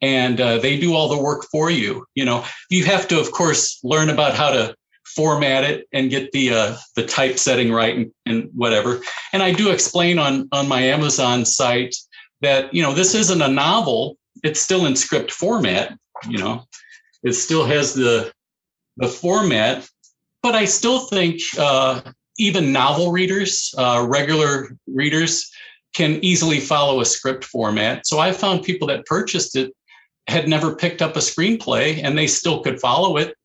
and 0.02 0.42
uh, 0.42 0.58
they 0.58 0.80
do 0.80 0.94
all 0.94 1.10
the 1.10 1.22
work 1.22 1.46
for 1.52 1.70
you. 1.70 2.06
You 2.16 2.26
know, 2.26 2.44
you 2.70 2.84
have 2.86 3.08
to, 3.10 3.20
of 3.20 3.32
course, 3.32 3.80
learn 3.84 4.10
about 4.10 4.36
how 4.36 4.52
to 4.52 4.76
format 5.06 5.64
it 5.64 5.88
and 5.92 6.10
get 6.10 6.32
the 6.32 6.54
uh, 6.54 6.78
the 6.96 7.06
typesetting 7.06 7.72
right 7.72 7.96
and, 7.96 8.12
and 8.26 8.50
whatever. 8.54 9.02
And 9.34 9.44
I 9.44 9.52
do 9.52 9.72
explain 9.72 10.20
on 10.20 10.50
on 10.52 10.68
my 10.68 10.82
Amazon 10.82 11.46
site 11.46 11.96
that 12.42 12.74
you 12.74 12.82
know 12.82 12.94
this 12.94 13.14
isn't 13.14 13.42
a 13.42 13.48
novel; 13.48 14.18
it's 14.44 14.62
still 14.62 14.86
in 14.86 14.96
script 14.96 15.32
format. 15.32 15.98
You 16.28 16.40
know, 16.40 16.66
it 17.24 17.34
still 17.34 17.66
has 17.66 17.94
the 17.94 18.32
the 19.02 19.08
format, 19.08 19.88
but 20.42 20.56
I 20.56 20.66
still 20.66 21.00
think 21.00 21.42
uh, 21.58 22.02
even 22.38 22.72
novel 22.72 23.12
readers, 23.12 23.74
uh, 23.78 24.06
regular 24.08 24.78
readers, 24.88 25.52
can 25.94 26.24
easily 26.24 26.60
follow 26.60 27.02
a 27.02 27.06
script 27.06 27.44
format. 27.44 28.08
So 28.08 28.20
I 28.20 28.32
found 28.32 28.64
people 28.64 28.88
that 28.88 29.06
purchased 29.06 29.56
it 29.56 29.76
had 30.28 30.48
never 30.48 30.76
picked 30.76 31.02
up 31.02 31.16
a 31.16 31.20
screenplay 31.20 32.02
and 32.02 32.18
they 32.18 32.28
still 32.28 32.62
could 32.62 32.80
follow 32.80 33.18
it. 33.18 33.36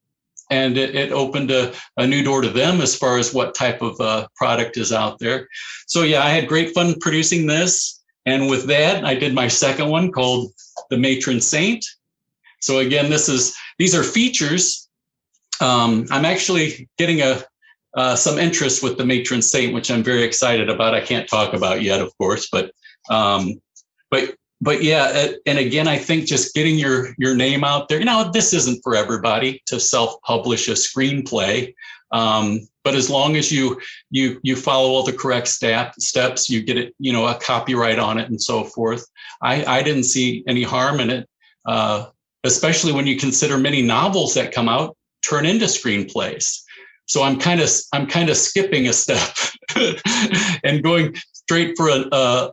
And 0.50 0.78
it, 0.78 0.94
it 0.94 1.10
opened 1.10 1.50
a, 1.50 1.74
a, 1.96 2.06
new 2.06 2.22
door 2.22 2.40
to 2.40 2.48
them 2.48 2.80
as 2.80 2.94
far 2.94 3.18
as 3.18 3.34
what 3.34 3.56
type 3.56 3.82
of 3.82 4.00
uh, 4.00 4.28
product 4.36 4.76
is 4.76 4.92
out 4.92 5.18
there. 5.18 5.48
So 5.88 6.04
yeah 6.04 6.22
i 6.22 6.28
had 6.28 6.46
great 6.46 6.72
fun 6.72 6.94
producing 7.00 7.46
this. 7.46 8.04
And 8.26 8.48
with 8.48 8.66
that 8.68 9.04
i 9.04 9.14
did 9.14 9.34
my 9.34 9.48
second 9.48 9.88
one 9.88 10.12
called 10.12 10.52
the 10.88 10.98
matron 10.98 11.40
saint. 11.40 11.84
So 12.60 12.78
again 12.78 13.10
this 13.10 13.28
is 13.28 13.56
these 13.78 13.94
are 13.94 14.04
features 14.04 14.85
um, 15.60 16.06
i'm 16.10 16.24
actually 16.24 16.88
getting 16.98 17.22
a 17.22 17.42
uh, 17.96 18.14
some 18.14 18.38
interest 18.38 18.82
with 18.82 18.98
the 18.98 19.04
matron 19.04 19.40
saint 19.40 19.72
which 19.72 19.90
i'm 19.90 20.02
very 20.02 20.22
excited 20.22 20.68
about 20.68 20.94
i 20.94 21.00
can't 21.00 21.28
talk 21.28 21.54
about 21.54 21.82
yet 21.82 22.00
of 22.00 22.16
course 22.18 22.48
but 22.50 22.70
um, 23.08 23.60
but 24.10 24.34
but 24.60 24.82
yeah, 24.82 25.32
and 25.44 25.58
again, 25.58 25.86
I 25.86 25.98
think 25.98 26.26
just 26.26 26.54
getting 26.54 26.78
your 26.78 27.14
your 27.18 27.34
name 27.34 27.62
out 27.62 27.88
there. 27.88 27.98
You 27.98 28.06
know, 28.06 28.30
this 28.32 28.54
isn't 28.54 28.80
for 28.82 28.96
everybody 28.96 29.62
to 29.66 29.78
self-publish 29.78 30.68
a 30.68 30.72
screenplay, 30.72 31.74
um, 32.10 32.60
but 32.82 32.94
as 32.94 33.10
long 33.10 33.36
as 33.36 33.52
you 33.52 33.78
you 34.10 34.40
you 34.42 34.56
follow 34.56 34.90
all 34.90 35.02
the 35.02 35.12
correct 35.12 35.48
step 35.48 35.94
steps, 35.98 36.48
you 36.48 36.62
get 36.62 36.78
it, 36.78 36.94
you 36.98 37.12
know, 37.12 37.26
a 37.26 37.34
copyright 37.34 37.98
on 37.98 38.18
it 38.18 38.30
and 38.30 38.40
so 38.40 38.64
forth. 38.64 39.06
I 39.42 39.64
I 39.64 39.82
didn't 39.82 40.04
see 40.04 40.42
any 40.48 40.62
harm 40.62 41.00
in 41.00 41.10
it, 41.10 41.28
uh, 41.66 42.06
especially 42.44 42.92
when 42.92 43.06
you 43.06 43.18
consider 43.18 43.58
many 43.58 43.82
novels 43.82 44.32
that 44.34 44.52
come 44.52 44.70
out 44.70 44.95
turn 45.28 45.46
into 45.46 45.66
screenplays. 45.66 46.60
So 47.06 47.22
I'm 47.22 47.38
kind 47.38 47.60
of 47.60 47.70
I'm 47.92 48.06
kind 48.06 48.28
of 48.28 48.36
skipping 48.36 48.88
a 48.88 48.92
step 48.92 49.34
and 50.64 50.82
going 50.82 51.14
straight 51.32 51.76
for 51.76 51.88
a, 51.88 52.04
a, 52.12 52.50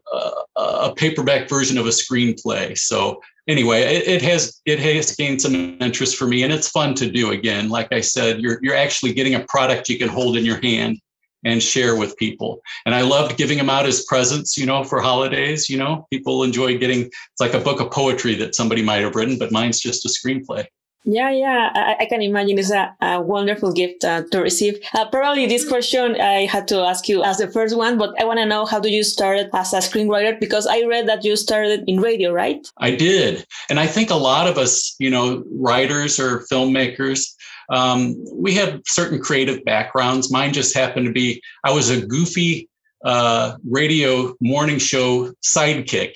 a, 0.55 0.93
paperback 0.95 1.49
version 1.49 1.79
of 1.79 1.87
a 1.87 1.89
screenplay. 1.89 2.77
So 2.77 3.19
anyway, 3.47 3.81
it, 3.81 4.07
it, 4.07 4.21
has 4.21 4.61
it 4.65 4.79
has 4.79 5.15
gained 5.15 5.41
some 5.41 5.55
interest 5.81 6.15
for 6.15 6.27
me, 6.27 6.43
and 6.43 6.53
it's 6.53 6.69
fun 6.69 6.93
to 6.95 7.09
do. 7.09 7.31
Again, 7.31 7.69
like 7.69 7.91
I 7.91 8.01
said, 8.01 8.39
you're 8.39 8.59
you're 8.61 8.75
actually 8.75 9.13
getting 9.13 9.35
a 9.35 9.45
product 9.47 9.89
you 9.89 9.97
can 9.97 10.09
hold 10.09 10.37
in 10.37 10.45
your 10.45 10.61
hand 10.61 10.99
and 11.45 11.61
share 11.61 11.97
with 11.97 12.15
people. 12.17 12.61
And 12.85 12.95
I 12.95 13.01
loved 13.01 13.37
giving 13.37 13.57
them 13.57 13.69
out 13.69 13.85
as 13.85 14.05
presents, 14.05 14.57
you 14.57 14.65
know, 14.65 14.83
for 14.83 15.01
holidays. 15.01 15.67
You 15.67 15.77
know, 15.77 16.07
people 16.11 16.43
enjoy 16.43 16.77
getting 16.77 17.01
it's 17.01 17.39
like 17.39 17.55
a 17.55 17.59
book 17.59 17.81
of 17.81 17.91
poetry 17.91 18.35
that 18.35 18.53
somebody 18.53 18.83
might 18.83 19.01
have 19.01 19.15
written, 19.15 19.39
but 19.39 19.51
mine's 19.51 19.79
just 19.79 20.05
a 20.05 20.09
screenplay. 20.09 20.65
Yeah, 21.05 21.31
yeah, 21.31 21.69
I, 21.74 22.03
I, 22.03 22.05
can 22.05 22.22
imagine 22.22 22.57
it's 22.57 22.72
a, 22.72 22.95
a 23.01 23.22
wonderful 23.22 23.74
gift 23.74 24.05
uh, 24.05 24.24
to 24.31 24.39
receive. 24.39 24.79
Uh, 24.93 25.10
probably 25.10 25.45
this 25.45 25.67
question 25.67 26.15
I 26.19 26.45
had 26.45 26.65
to 26.69 26.79
ask 26.79 27.10
you 27.10 27.24
as 27.24 27.39
the 27.39 27.51
first 27.51 27.75
one, 27.75 27.98
but 27.98 28.19
I 28.22 28.24
want 28.24 28.39
to 28.39 28.45
know 28.45 28.65
how 28.65 28.79
do 28.79 28.89
you 28.89 29.03
start 29.03 29.48
as 29.53 29.74
a 29.74 29.79
screenwriter? 29.79 30.39
Because 30.39 30.65
I 30.65 30.83
read 30.83 31.10
that 31.10 31.25
you 31.25 31.36
started 31.36 31.83
in 31.88 32.00
radio, 32.00 32.31
right? 32.31 32.65
I 32.77 32.95
did, 32.95 33.45
and 33.69 33.81
I 33.81 33.88
think 33.88 34.12
a 34.12 34.15
lot 34.15 34.48
of 34.48 34.57
us, 34.57 34.95
you 34.98 35.10
know, 35.10 35.43
writers 35.51 36.22
or 36.22 36.45
filmmakers, 36.50 37.33
um, 37.69 38.15
we 38.33 38.53
have 38.53 38.81
certain 38.86 39.19
creative 39.19 39.63
backgrounds. 39.65 40.31
Mine 40.31 40.53
just 40.53 40.74
happened 40.74 41.07
to 41.07 41.12
be 41.12 41.41
I 41.65 41.74
was 41.74 41.89
a 41.89 42.05
goofy 42.05 42.69
uh, 43.03 43.57
radio 43.69 44.33
morning 44.39 44.79
show 44.79 45.33
sidekick 45.43 46.13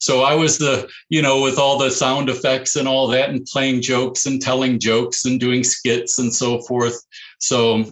so 0.00 0.22
I 0.22 0.34
was 0.34 0.56
the, 0.56 0.88
you 1.10 1.20
know, 1.20 1.42
with 1.42 1.58
all 1.58 1.78
the 1.78 1.90
sound 1.90 2.30
effects 2.30 2.74
and 2.76 2.88
all 2.88 3.06
that 3.08 3.28
and 3.28 3.44
playing 3.44 3.82
jokes 3.82 4.24
and 4.24 4.40
telling 4.40 4.80
jokes 4.80 5.26
and 5.26 5.38
doing 5.38 5.62
skits 5.62 6.18
and 6.18 6.34
so 6.34 6.62
forth. 6.62 6.98
So 7.38 7.84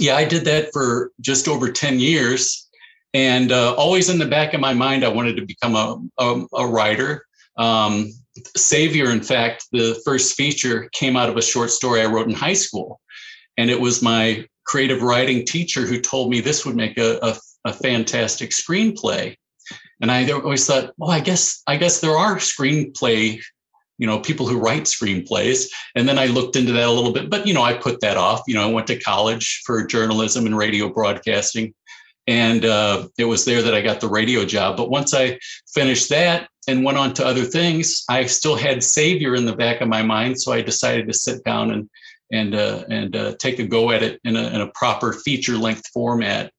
yeah, 0.00 0.16
I 0.16 0.24
did 0.24 0.44
that 0.46 0.72
for 0.72 1.12
just 1.20 1.46
over 1.46 1.70
10 1.70 2.00
years. 2.00 2.68
And 3.14 3.52
uh, 3.52 3.74
always 3.74 4.10
in 4.10 4.18
the 4.18 4.26
back 4.26 4.52
of 4.52 4.60
my 4.60 4.74
mind, 4.74 5.04
I 5.04 5.08
wanted 5.08 5.36
to 5.36 5.46
become 5.46 5.76
a, 5.76 6.02
a, 6.18 6.44
a 6.54 6.66
writer. 6.66 7.24
Um, 7.56 8.10
Savior, 8.56 9.12
in 9.12 9.22
fact, 9.22 9.66
the 9.70 10.00
first 10.04 10.34
feature 10.34 10.88
came 10.92 11.16
out 11.16 11.28
of 11.28 11.36
a 11.36 11.42
short 11.42 11.70
story 11.70 12.02
I 12.02 12.06
wrote 12.06 12.26
in 12.26 12.34
high 12.34 12.54
school. 12.54 13.00
And 13.56 13.70
it 13.70 13.80
was 13.80 14.02
my 14.02 14.44
creative 14.66 15.02
writing 15.02 15.46
teacher 15.46 15.82
who 15.82 16.00
told 16.00 16.30
me 16.30 16.40
this 16.40 16.66
would 16.66 16.74
make 16.74 16.98
a, 16.98 17.20
a, 17.22 17.36
a 17.66 17.72
fantastic 17.72 18.50
screenplay. 18.50 19.36
And 20.00 20.10
I 20.10 20.28
always 20.30 20.66
thought, 20.66 20.92
well, 20.98 21.10
I 21.10 21.20
guess 21.20 21.62
I 21.66 21.76
guess 21.76 22.00
there 22.00 22.16
are 22.16 22.36
screenplay, 22.36 23.40
you 23.98 24.06
know, 24.06 24.18
people 24.18 24.46
who 24.46 24.58
write 24.58 24.84
screenplays. 24.84 25.66
And 25.94 26.08
then 26.08 26.18
I 26.18 26.26
looked 26.26 26.56
into 26.56 26.72
that 26.72 26.88
a 26.88 26.90
little 26.90 27.12
bit, 27.12 27.30
but 27.30 27.46
you 27.46 27.54
know, 27.54 27.62
I 27.62 27.74
put 27.74 28.00
that 28.00 28.16
off. 28.16 28.42
You 28.46 28.54
know, 28.54 28.68
I 28.68 28.72
went 28.72 28.86
to 28.88 28.98
college 28.98 29.62
for 29.64 29.86
journalism 29.86 30.46
and 30.46 30.56
radio 30.56 30.88
broadcasting, 30.88 31.74
and 32.26 32.64
uh, 32.64 33.08
it 33.18 33.24
was 33.24 33.44
there 33.44 33.62
that 33.62 33.74
I 33.74 33.80
got 33.80 34.00
the 34.00 34.08
radio 34.08 34.44
job. 34.44 34.76
But 34.76 34.90
once 34.90 35.14
I 35.14 35.38
finished 35.72 36.08
that 36.10 36.48
and 36.66 36.84
went 36.84 36.98
on 36.98 37.14
to 37.14 37.26
other 37.26 37.44
things, 37.44 38.04
I 38.08 38.26
still 38.26 38.56
had 38.56 38.82
Savior 38.82 39.34
in 39.34 39.44
the 39.44 39.56
back 39.56 39.80
of 39.80 39.88
my 39.88 40.02
mind. 40.02 40.40
So 40.40 40.52
I 40.52 40.62
decided 40.62 41.06
to 41.06 41.14
sit 41.14 41.44
down 41.44 41.70
and 41.70 41.88
and 42.32 42.54
uh, 42.54 42.84
and 42.88 43.16
uh, 43.16 43.34
take 43.38 43.58
a 43.58 43.66
go 43.66 43.90
at 43.90 44.02
it 44.02 44.20
in 44.24 44.36
a, 44.36 44.48
in 44.48 44.60
a 44.60 44.70
proper 44.74 45.12
feature 45.12 45.56
length 45.56 45.86
format. 45.92 46.52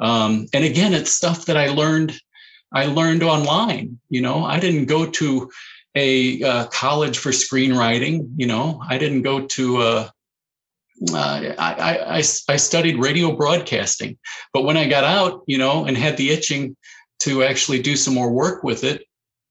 Um, 0.00 0.46
and 0.52 0.64
again, 0.64 0.94
it's 0.94 1.12
stuff 1.12 1.46
that 1.46 1.56
I 1.56 1.68
learned 1.68 2.18
I 2.72 2.86
learned 2.86 3.22
online. 3.22 3.98
You 4.08 4.22
know, 4.22 4.44
I 4.44 4.60
didn't 4.60 4.86
go 4.86 5.06
to 5.06 5.50
a 5.94 6.42
uh, 6.42 6.66
college 6.66 7.18
for 7.18 7.30
screenwriting. 7.30 8.30
You 8.36 8.46
know, 8.46 8.82
I 8.88 8.98
didn't 8.98 9.22
go 9.22 9.46
to. 9.46 9.76
Uh, 9.78 10.08
uh, 11.14 11.54
I, 11.58 11.98
I, 11.98 12.16
I 12.18 12.56
studied 12.56 12.98
radio 12.98 13.34
broadcasting, 13.34 14.18
but 14.52 14.64
when 14.64 14.76
I 14.76 14.86
got 14.86 15.02
out, 15.02 15.42
you 15.46 15.56
know, 15.56 15.86
and 15.86 15.96
had 15.96 16.18
the 16.18 16.28
itching 16.28 16.76
to 17.20 17.42
actually 17.42 17.80
do 17.80 17.96
some 17.96 18.12
more 18.12 18.30
work 18.30 18.62
with 18.62 18.84
it, 18.84 19.06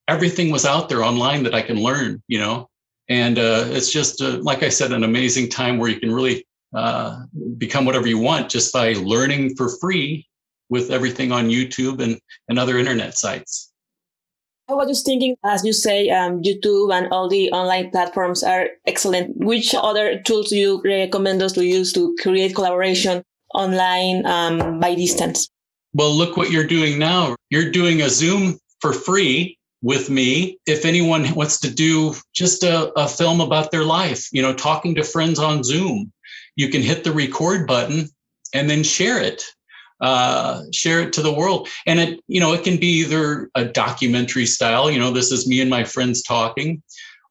everything 0.08 0.52
was 0.52 0.66
out 0.66 0.90
there 0.90 1.04
online 1.04 1.42
that 1.44 1.56
I 1.56 1.64
can 1.64 1.82
learn. 1.82 2.22
You 2.28 2.40
know, 2.40 2.70
and 3.10 3.40
uh, 3.40 3.66
it's 3.68 3.92
just 3.92 4.22
uh, 4.22 4.38
like 4.42 4.64
I 4.64 4.70
said, 4.70 4.92
an 4.92 5.04
amazing 5.04 5.50
time 5.50 5.78
where 5.78 5.90
you 5.90 6.00
can 6.00 6.14
really 6.14 6.46
uh, 6.74 7.24
become 7.58 7.84
whatever 7.84 8.08
you 8.08 8.20
want 8.20 8.50
just 8.50 8.72
by 8.72 8.94
learning 8.94 9.56
for 9.56 9.70
free 9.80 10.29
with 10.70 10.92
everything 10.92 11.32
on 11.32 11.50
YouTube 11.50 12.02
and, 12.02 12.20
and 12.48 12.60
other 12.60 12.78
internet 12.78 13.18
sites. 13.18 13.72
I 14.70 14.74
was 14.74 14.88
just 14.88 15.06
thinking, 15.06 15.36
as 15.44 15.66
you 15.66 15.74
say, 15.74 16.10
um, 16.10 16.44
YouTube 16.44 16.94
and 16.94 17.12
all 17.12 17.28
the 17.28 17.52
online 17.52 17.90
platforms 17.90 18.44
are 18.44 18.70
excellent. 18.86 19.36
Which 19.38 19.74
other 19.74 20.22
tools 20.22 20.50
do 20.50 20.58
you 20.58 20.82
recommend 20.86 21.42
us 21.42 21.54
to 21.54 21.66
use 21.66 21.92
to 21.94 22.16
create 22.22 22.54
collaboration 22.54 23.24
online 23.56 24.26
um, 24.28 24.80
by 24.80 24.94
distance? 24.94 25.50
Well, 25.94 26.14
look 26.14 26.38
what 26.38 26.52
you're 26.52 26.68
doing 26.68 27.00
now. 27.00 27.36
You're 27.50 27.72
doing 27.72 28.04
a 28.04 28.10
Zoom 28.10 28.60
for 28.80 28.94
free 28.94 29.58
with 29.82 30.12
me. 30.12 30.60
If 30.68 30.86
anyone 30.86 31.34
wants 31.34 31.60
to 31.62 31.74
do 31.74 32.14
just 32.36 32.62
a, 32.62 32.94
a 32.94 33.08
film 33.08 33.42
about 33.42 33.72
their 33.72 33.84
life, 33.84 34.28
you 34.32 34.44
know, 34.44 34.54
talking 34.54 34.94
to 34.96 35.04
friends 35.04 35.40
on 35.40 35.64
Zoom, 35.64 36.12
you 36.56 36.70
can 36.70 36.84
hit 36.84 37.04
the 37.04 37.12
record 37.12 37.66
button 37.66 38.08
and 38.54 38.70
then 38.70 38.84
share 38.84 39.20
it 39.20 39.44
uh, 40.01 40.63
share 40.72 41.01
it 41.01 41.13
to 41.13 41.22
the 41.22 41.34
world. 41.34 41.68
And 41.86 42.00
it, 42.00 42.20
you 42.27 42.39
know, 42.39 42.53
it 42.53 42.63
can 42.63 42.77
be 42.77 43.01
either 43.01 43.50
a 43.56 43.65
documentary 43.65 44.46
style, 44.46 44.89
you 44.89 45.00
know, 45.00 45.12
this 45.12 45.32
is 45.32 45.48
me 45.48 45.62
and 45.62 45.70
my 45.70 45.84
friends 45.84 46.22
talking, 46.22 46.82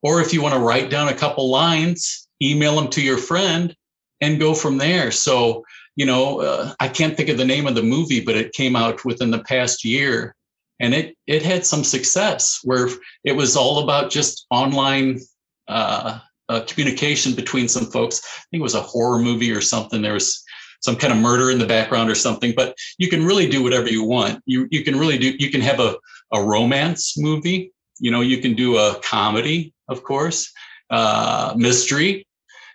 or 0.03 0.21
if 0.21 0.33
you 0.33 0.43
want 0.43 0.55
to 0.55 0.61
write 0.61 0.91
down 0.91 1.09
a 1.09 1.15
couple 1.15 1.51
lines, 1.51 2.29
email 2.43 2.77
them 2.77 2.89
to 2.91 3.03
your 3.03 3.19
friend 3.19 3.75
and 4.21 4.39
go 4.39 4.55
from 4.55 4.79
there. 4.79 5.11
So, 5.11 5.65
you 5.97 6.07
know, 6.07 6.41
uh, 6.41 6.73
I 6.79 6.89
can't 6.89 7.17
think 7.17 7.29
of 7.29 7.39
the 7.39 7.45
name 7.45 7.67
of 7.67 7.75
the 7.75 7.83
movie, 7.83 8.21
but 8.21 8.37
it 8.37 8.53
came 8.53 8.77
out 8.77 9.05
within 9.05 9.31
the 9.31 9.43
past 9.45 9.85
year 9.85 10.35
and 10.81 10.95
it, 10.95 11.17
it 11.27 11.43
had 11.43 11.67
some 11.67 11.83
success 11.83 12.61
where 12.63 12.89
it 13.25 13.33
was 13.33 13.57
all 13.57 13.83
about 13.83 14.11
just 14.11 14.47
online, 14.51 15.21
uh, 15.67 16.21
uh, 16.49 16.61
communication 16.67 17.35
between 17.35 17.69
some 17.69 17.87
folks. 17.87 18.23
I 18.25 18.45
think 18.51 18.61
it 18.61 18.63
was 18.63 18.75
a 18.75 18.81
horror 18.81 19.19
movie 19.19 19.53
or 19.53 19.61
something. 19.61 20.01
There 20.01 20.15
was 20.15 20.43
some 20.81 20.97
kind 20.97 21.13
of 21.13 21.19
murder 21.19 21.51
in 21.51 21.59
the 21.59 21.67
background 21.67 22.11
or 22.11 22.15
something. 22.15 22.53
But 22.57 22.77
you 22.99 23.09
can 23.09 23.25
really 23.25 23.49
do 23.49 23.63
whatever 23.63 23.89
you 23.89 24.05
want. 24.05 24.43
You 24.47 24.69
you 24.71 24.85
can 24.85 24.99
really 24.99 25.19
do. 25.19 25.35
You 25.39 25.51
can 25.51 25.61
have 25.61 25.81
a 25.81 25.97
a 26.33 26.43
romance 26.43 27.19
movie. 27.19 27.73
You 28.01 28.11
know, 28.11 28.21
you 28.21 28.39
can 28.39 28.55
do 28.55 28.77
a 28.77 29.01
comedy, 29.03 29.75
of 29.89 30.03
course, 30.03 30.53
uh, 30.91 31.55
mystery. 31.57 32.27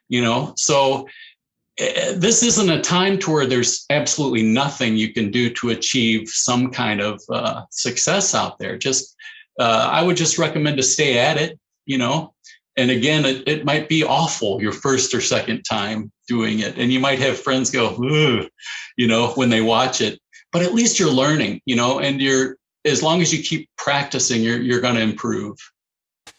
You 0.09 0.21
know, 0.21 0.53
so 0.57 1.07
uh, 1.81 2.13
this 2.15 2.43
isn't 2.43 2.69
a 2.69 2.81
time 2.81 3.17
to 3.19 3.31
where 3.31 3.45
there's 3.47 3.85
absolutely 3.89 4.43
nothing 4.43 4.95
you 4.95 5.11
can 5.11 5.31
do 5.31 5.49
to 5.49 5.69
achieve 5.69 6.29
some 6.29 6.69
kind 6.69 7.01
of 7.01 7.21
uh, 7.29 7.63
success 7.71 8.35
out 8.35 8.59
there. 8.59 8.77
Just 8.77 9.15
uh, 9.59 9.89
I 9.91 10.03
would 10.03 10.17
just 10.17 10.37
recommend 10.37 10.77
to 10.77 10.83
stay 10.83 11.17
at 11.17 11.37
it. 11.37 11.59
You 11.85 11.97
know, 11.97 12.33
and 12.75 12.89
again, 12.89 13.25
it, 13.25 13.47
it 13.47 13.65
might 13.65 13.87
be 13.87 14.03
awful 14.03 14.61
your 14.61 14.71
first 14.71 15.13
or 15.13 15.21
second 15.21 15.63
time 15.63 16.11
doing 16.27 16.59
it. 16.59 16.77
And 16.77 16.91
you 16.91 16.99
might 16.99 17.19
have 17.19 17.39
friends 17.39 17.69
go, 17.69 17.95
you 18.97 19.07
know, 19.07 19.29
when 19.35 19.49
they 19.49 19.61
watch 19.61 20.01
it, 20.01 20.19
but 20.51 20.63
at 20.63 20.73
least 20.73 20.99
you're 20.99 21.11
learning, 21.11 21.61
you 21.65 21.75
know, 21.75 21.99
and 21.99 22.21
you're, 22.21 22.57
as 22.85 23.01
long 23.01 23.21
as 23.21 23.33
you 23.33 23.43
keep 23.43 23.69
practicing, 23.77 24.41
you're, 24.41 24.59
you're 24.59 24.81
going 24.81 24.95
to 24.95 25.01
improve. 25.01 25.57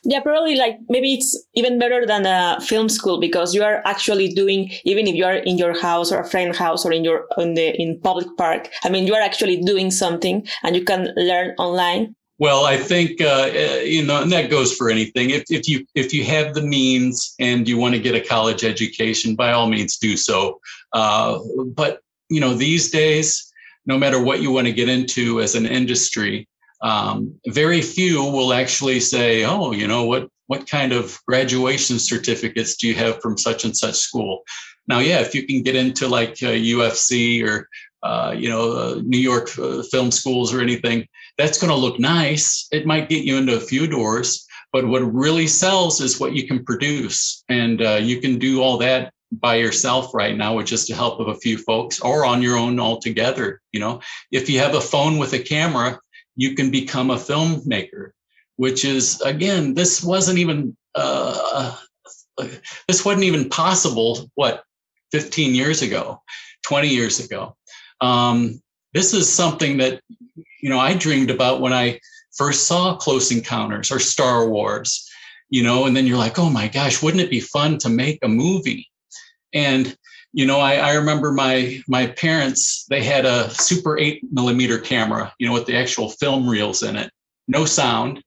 Yeah, 0.03 0.21
probably 0.21 0.57
like 0.57 0.79
maybe 0.88 1.14
it's 1.14 1.47
even 1.55 1.79
better 1.79 2.05
than 2.05 2.26
a 2.26 2.61
film 2.61 2.91
school 2.91 3.19
because 3.19 3.55
you 3.55 3.62
are 3.62 3.81
actually 3.87 4.29
doing 4.29 4.71
even 4.85 5.07
if 5.07 5.14
you 5.14 5.25
are 5.25 5.37
in 5.37 5.57
your 5.57 5.79
house 5.79 6.12
or 6.12 6.21
a 6.21 6.29
friend 6.29 6.55
house 6.55 6.85
or 6.85 6.93
in 6.93 7.05
your 7.05 7.26
in 7.38 7.55
the 7.55 7.81
in 7.81 7.99
public 8.00 8.26
park. 8.37 8.69
I 8.83 8.91
mean, 8.91 9.07
you 9.07 9.14
are 9.14 9.23
actually 9.23 9.62
doing 9.62 9.91
something 9.91 10.47
and 10.62 10.76
you 10.76 10.85
can 10.85 11.12
learn 11.17 11.55
online 11.57 12.14
Well, 12.38 12.64
I 12.64 12.76
think 12.76 13.21
uh, 13.21 13.50
uh, 13.55 13.81
you 13.85 14.05
know, 14.05 14.23
and 14.23 14.33
that 14.33 14.50
goes 14.50 14.75
for 14.75 14.91
anything. 14.91 15.31
If 15.31 15.45
if 15.50 15.69
you 15.69 15.87
if 15.95 16.12
you 16.12 16.25
have 16.25 16.55
the 16.55 16.62
means 16.62 17.35
and 17.38 17.69
you 17.69 17.79
want 17.79 17.95
to 17.95 18.00
get 18.00 18.17
a 18.17 18.21
college 18.21 18.64
education, 18.64 19.37
by 19.37 19.53
all 19.53 19.69
means 19.69 19.99
do 19.99 20.17
so. 20.17 20.61
Uh, 20.93 21.38
but 21.76 22.00
you 22.29 22.41
know, 22.41 22.55
these 22.55 22.91
days, 22.91 23.53
no 23.87 23.97
matter 23.97 24.21
what 24.21 24.43
you 24.43 24.50
want 24.50 24.67
to 24.67 24.73
get 24.73 24.88
into 24.88 25.41
as 25.41 25.55
an 25.55 25.64
industry, 25.64 26.49
um, 26.83 27.33
very 27.47 27.81
few 27.81 28.25
will 28.25 28.53
actually 28.53 28.99
say, 28.99 29.45
"Oh, 29.45 29.71
you 29.71 29.87
know 29.87 30.05
what? 30.05 30.29
What 30.47 30.69
kind 30.69 30.93
of 30.93 31.17
graduation 31.26 32.00
certificates 32.00 32.76
do 32.76 32.88
you 32.88 32.95
have 32.95 33.23
from 33.23 33.38
such 33.38 33.64
and 33.64 33.76
such 33.76 33.95
school?" 33.95 34.43
Now, 34.88 34.99
yeah, 34.99 35.21
if 35.21 35.35
you 35.35 35.47
can 35.47 35.62
get 35.62 35.76
into 35.76 36.09
like 36.09 36.43
uh, 36.43 36.49
USC 36.49 37.47
or 37.47 37.69
uh, 38.04 38.34
you 38.37 38.49
know 38.49 38.73
uh, 38.73 39.00
New 39.02 39.18
York 39.18 39.50
uh, 39.58 39.82
film 39.82 40.11
schools 40.11 40.54
or 40.54 40.61
anything 40.61 41.08
that's 41.38 41.58
going 41.58 41.70
to 41.70 41.76
look 41.76 41.99
nice. 41.99 42.68
It 42.70 42.87
might 42.87 43.08
get 43.08 43.25
you 43.25 43.37
into 43.37 43.56
a 43.56 43.61
few 43.61 43.87
doors, 43.87 44.46
but 44.73 44.87
what 44.87 45.00
really 45.00 45.46
sells 45.46 46.00
is 46.00 46.20
what 46.20 46.34
you 46.34 46.46
can 46.46 46.64
produce. 46.64 47.44
And 47.49 47.82
uh, 47.82 47.99
you 48.00 48.20
can 48.20 48.38
do 48.38 48.62
all 48.62 48.78
that 48.78 49.12
by 49.32 49.56
yourself 49.56 50.14
right 50.14 50.37
now 50.37 50.56
with 50.56 50.66
just 50.66 50.87
the 50.87 50.94
help 50.94 51.18
of 51.18 51.28
a 51.28 51.34
few 51.34 51.58
folks 51.58 51.99
or 52.00 52.25
on 52.25 52.42
your 52.42 52.56
own 52.56 52.78
altogether. 52.78 53.61
You 53.73 53.80
know, 53.80 54.00
if 54.30 54.49
you 54.49 54.61
have 54.61 54.75
a 54.75 54.80
phone 54.80 55.18
with 55.18 55.32
a 55.32 55.38
camera, 55.38 55.99
you 56.37 56.54
can 56.54 56.70
become 56.70 57.11
a 57.11 57.16
filmmaker, 57.16 58.11
which 58.56 58.84
is, 58.84 59.20
again, 59.23 59.75
this 59.75 60.02
wasn't 60.02 60.38
even, 60.38 60.76
uh, 60.94 61.76
this 62.88 63.04
wasn't 63.04 63.25
even 63.25 63.49
possible, 63.49 64.30
what, 64.34 64.62
15 65.12 65.54
years 65.54 65.82
ago, 65.82 66.23
20 66.66 66.88
years 66.88 67.20
ago. 67.20 67.56
Um, 68.04 68.61
this 68.92 69.14
is 69.14 69.32
something 69.32 69.78
that 69.78 70.00
you 70.64 70.70
know, 70.70 70.78
I 70.78 70.94
dreamed 70.94 71.30
about 71.30 71.61
when 71.61 71.75
I 71.75 72.00
first 72.37 72.66
saw 72.66 72.96
Close 72.96 73.30
Encounters 73.30 73.92
or 73.92 73.99
Star 73.99 74.49
Wars, 74.49 75.06
you 75.50 75.62
know, 75.62 75.84
and 75.84 75.94
then 75.94 76.06
you're 76.06 76.16
like, 76.16 76.38
oh 76.38 76.49
my 76.49 76.68
gosh, 76.68 77.02
wouldn't 77.02 77.23
it 77.23 77.28
be 77.28 77.40
fun 77.40 77.76
to 77.78 77.90
make 77.90 78.18
a 78.23 78.28
movie? 78.28 78.90
And 79.52 79.94
you 80.32 80.46
know, 80.46 80.58
I, 80.58 80.76
I 80.76 80.94
remember 80.94 81.32
my 81.32 81.80
my 81.87 82.06
parents, 82.06 82.87
they 82.88 83.02
had 83.02 83.25
a 83.26 83.50
super 83.50 83.99
eight 83.99 84.23
millimeter 84.32 84.78
camera, 84.78 85.32
you 85.38 85.46
know, 85.46 85.52
with 85.52 85.66
the 85.66 85.76
actual 85.76 86.08
film 86.08 86.49
reels 86.49 86.82
in 86.82 86.96
it, 86.96 87.11
no 87.46 87.66
sound. 87.66 88.23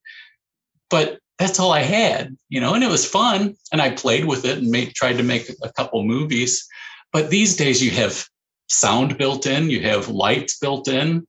But 0.91 1.19
that's 1.39 1.59
all 1.59 1.71
I 1.71 1.81
had, 1.81 2.37
you 2.49 2.61
know, 2.61 2.75
and 2.75 2.83
it 2.83 2.89
was 2.89 3.09
fun. 3.09 3.55
And 3.71 3.81
I 3.81 3.89
played 3.89 4.25
with 4.25 4.45
it 4.45 4.59
and 4.59 4.69
made, 4.69 4.93
tried 4.93 5.17
to 5.17 5.23
make 5.23 5.49
a 5.63 5.73
couple 5.73 6.03
movies. 6.03 6.67
But 7.11 7.29
these 7.29 7.57
days 7.57 7.83
you 7.83 7.91
have 7.91 8.25
sound 8.67 9.17
built 9.17 9.45
in, 9.45 9.69
you 9.69 9.81
have 9.81 10.09
lights 10.09 10.59
built 10.59 10.87
in, 10.87 11.25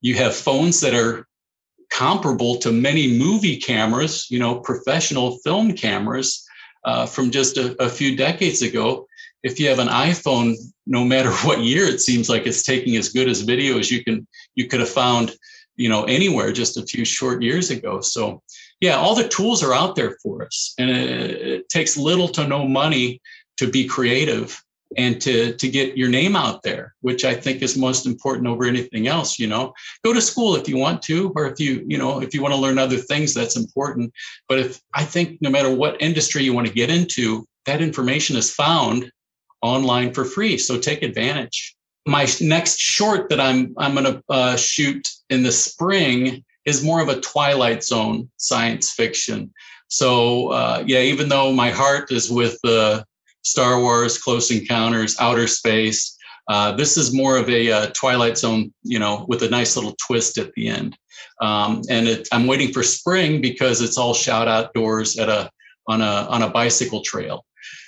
you 0.00 0.14
have 0.16 0.34
phones 0.34 0.80
that 0.80 0.94
are 0.94 1.26
comparable 1.90 2.56
to 2.56 2.72
many 2.72 3.18
movie 3.18 3.56
cameras, 3.56 4.26
you 4.30 4.38
know, 4.38 4.60
professional 4.60 5.38
film 5.38 5.72
cameras 5.72 6.46
uh, 6.84 7.06
from 7.06 7.30
just 7.30 7.56
a, 7.56 7.80
a, 7.82 7.88
few 7.88 8.16
decades 8.16 8.62
ago. 8.62 9.06
If 9.42 9.60
you 9.60 9.68
have 9.68 9.78
an 9.78 9.88
iPhone, 9.88 10.54
no 10.86 11.04
matter 11.04 11.30
what 11.44 11.60
year, 11.60 11.84
it 11.84 12.00
seems 12.00 12.28
like 12.28 12.46
it's 12.46 12.62
taking 12.62 12.96
as 12.96 13.10
good 13.10 13.28
as 13.28 13.42
video 13.42 13.78
as 13.78 13.90
you 13.90 14.02
can 14.02 14.26
you 14.54 14.66
could 14.66 14.80
have 14.80 14.88
found, 14.88 15.36
you 15.76 15.88
know, 15.88 16.04
anywhere 16.04 16.52
just 16.52 16.76
a 16.76 16.86
few 16.86 17.04
short 17.04 17.42
years 17.42 17.70
ago. 17.70 18.00
So, 18.00 18.42
yeah, 18.80 18.96
all 18.96 19.14
the 19.14 19.28
tools 19.28 19.62
are 19.62 19.74
out 19.74 19.94
there 19.94 20.16
for 20.22 20.44
us, 20.44 20.74
and 20.78 20.90
it, 20.90 21.30
it 21.30 21.68
takes 21.68 21.96
little 21.96 22.28
to 22.28 22.46
no 22.46 22.66
money 22.66 23.20
to 23.58 23.70
be 23.70 23.86
creative 23.86 24.60
and 24.96 25.20
to 25.20 25.54
to 25.54 25.68
get 25.68 25.96
your 25.96 26.08
name 26.08 26.34
out 26.36 26.62
there 26.62 26.94
which 27.00 27.24
i 27.24 27.34
think 27.34 27.62
is 27.62 27.76
most 27.76 28.06
important 28.06 28.46
over 28.46 28.64
anything 28.64 29.08
else 29.08 29.38
you 29.42 29.48
know? 29.48 29.74
Go 30.04 30.14
to 30.14 30.20
school 30.20 30.56
if 30.56 30.68
you 30.68 30.76
want 30.76 31.02
to 31.02 31.32
or 31.36 31.46
if 31.46 31.60
you 31.60 31.84
you 31.86 31.98
know 31.98 32.22
if 32.22 32.32
you 32.32 32.40
want 32.40 32.54
to 32.54 32.60
learn 32.60 32.78
other 32.78 32.96
things 32.96 33.34
that's 33.34 33.56
important. 33.56 34.12
But 34.48 34.60
if 34.60 34.80
i 34.94 35.04
think 35.04 35.38
no 35.42 35.50
matter 35.50 35.74
what 35.74 36.00
industry 36.00 36.44
you 36.44 36.54
want 36.54 36.66
to 36.66 36.72
get 36.72 36.90
into 36.90 37.46
that 37.66 37.82
information 37.82 38.36
is 38.36 38.54
found 38.54 39.10
online 39.60 40.12
for 40.12 40.24
free. 40.24 40.58
So 40.58 40.78
take 40.78 41.02
advantage. 41.02 41.76
My 42.06 42.26
next 42.40 42.78
short 42.78 43.28
that 43.28 43.40
i'm 43.40 43.74
i'm 43.78 43.94
going 43.94 44.12
to 44.12 44.22
uh, 44.28 44.56
shoot 44.56 45.08
in 45.28 45.42
the 45.42 45.52
spring 45.52 46.44
is 46.64 46.84
more 46.84 47.00
of 47.02 47.08
a 47.08 47.20
twilight 47.20 47.82
zone 47.82 48.30
science 48.36 48.92
fiction. 48.92 49.52
So 49.88 50.48
uh, 50.48 50.84
yeah 50.86 51.00
even 51.00 51.28
though 51.28 51.52
my 51.52 51.70
heart 51.70 52.12
is 52.12 52.30
with 52.30 52.58
the 52.62 53.04
Star 53.42 53.80
Wars, 53.80 54.18
Close 54.18 54.50
Encounters, 54.50 55.16
Outer 55.20 55.46
Space. 55.46 56.16
Uh, 56.48 56.72
this 56.72 56.96
is 56.96 57.14
more 57.14 57.36
of 57.36 57.48
a 57.48 57.70
uh, 57.70 57.86
Twilight 57.94 58.36
Zone, 58.36 58.72
you 58.82 58.98
know, 58.98 59.24
with 59.28 59.42
a 59.42 59.48
nice 59.48 59.76
little 59.76 59.96
twist 60.06 60.38
at 60.38 60.52
the 60.54 60.68
end. 60.68 60.96
Um, 61.40 61.82
and 61.88 62.08
it, 62.08 62.28
I'm 62.32 62.46
waiting 62.46 62.72
for 62.72 62.82
spring 62.82 63.40
because 63.40 63.80
it's 63.80 63.98
all 63.98 64.14
shot 64.14 64.48
outdoors 64.48 65.18
at 65.18 65.28
a 65.28 65.50
on 65.88 66.00
a 66.00 66.26
on 66.28 66.42
a 66.42 66.50
bicycle 66.50 67.02
trail. 67.02 67.44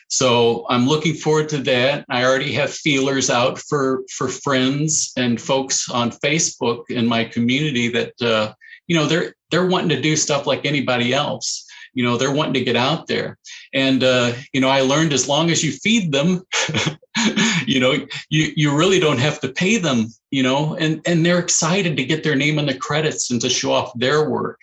So 0.08 0.66
I'm 0.68 0.86
looking 0.86 1.14
forward 1.14 1.48
to 1.50 1.58
that. 1.58 2.04
I 2.08 2.24
already 2.24 2.52
have 2.52 2.72
feelers 2.72 3.30
out 3.30 3.58
for 3.58 4.02
for 4.16 4.28
friends 4.28 5.12
and 5.16 5.40
folks 5.40 5.88
on 5.88 6.10
Facebook 6.10 6.84
in 6.90 7.06
my 7.06 7.24
community 7.24 7.88
that 7.88 8.12
uh, 8.22 8.52
you 8.86 8.96
know 8.96 9.06
they're 9.06 9.34
they're 9.50 9.66
wanting 9.66 9.90
to 9.90 10.00
do 10.00 10.16
stuff 10.16 10.46
like 10.46 10.66
anybody 10.66 11.12
else 11.12 11.66
you 11.94 12.04
know 12.04 12.16
they're 12.16 12.32
wanting 12.32 12.54
to 12.54 12.64
get 12.64 12.76
out 12.76 13.06
there. 13.06 13.38
And 13.72 14.04
uh, 14.04 14.32
you 14.52 14.60
know 14.60 14.68
i 14.68 14.80
learned 14.80 15.12
as 15.12 15.28
long 15.28 15.50
as 15.50 15.64
you 15.64 15.72
feed 15.72 16.12
them 16.12 16.42
you 17.66 17.80
know 17.80 17.92
you 18.28 18.52
you 18.56 18.76
really 18.76 19.00
don't 19.00 19.20
have 19.20 19.40
to 19.40 19.48
pay 19.48 19.78
them 19.78 20.06
you 20.30 20.42
know 20.42 20.74
and 20.76 21.00
and 21.06 21.24
they're 21.24 21.38
excited 21.38 21.96
to 21.96 22.04
get 22.04 22.24
their 22.24 22.34
name 22.34 22.58
in 22.58 22.66
the 22.66 22.76
credits 22.76 23.30
and 23.30 23.40
to 23.40 23.48
show 23.48 23.72
off 23.72 23.92
their 23.98 24.28
work. 24.28 24.60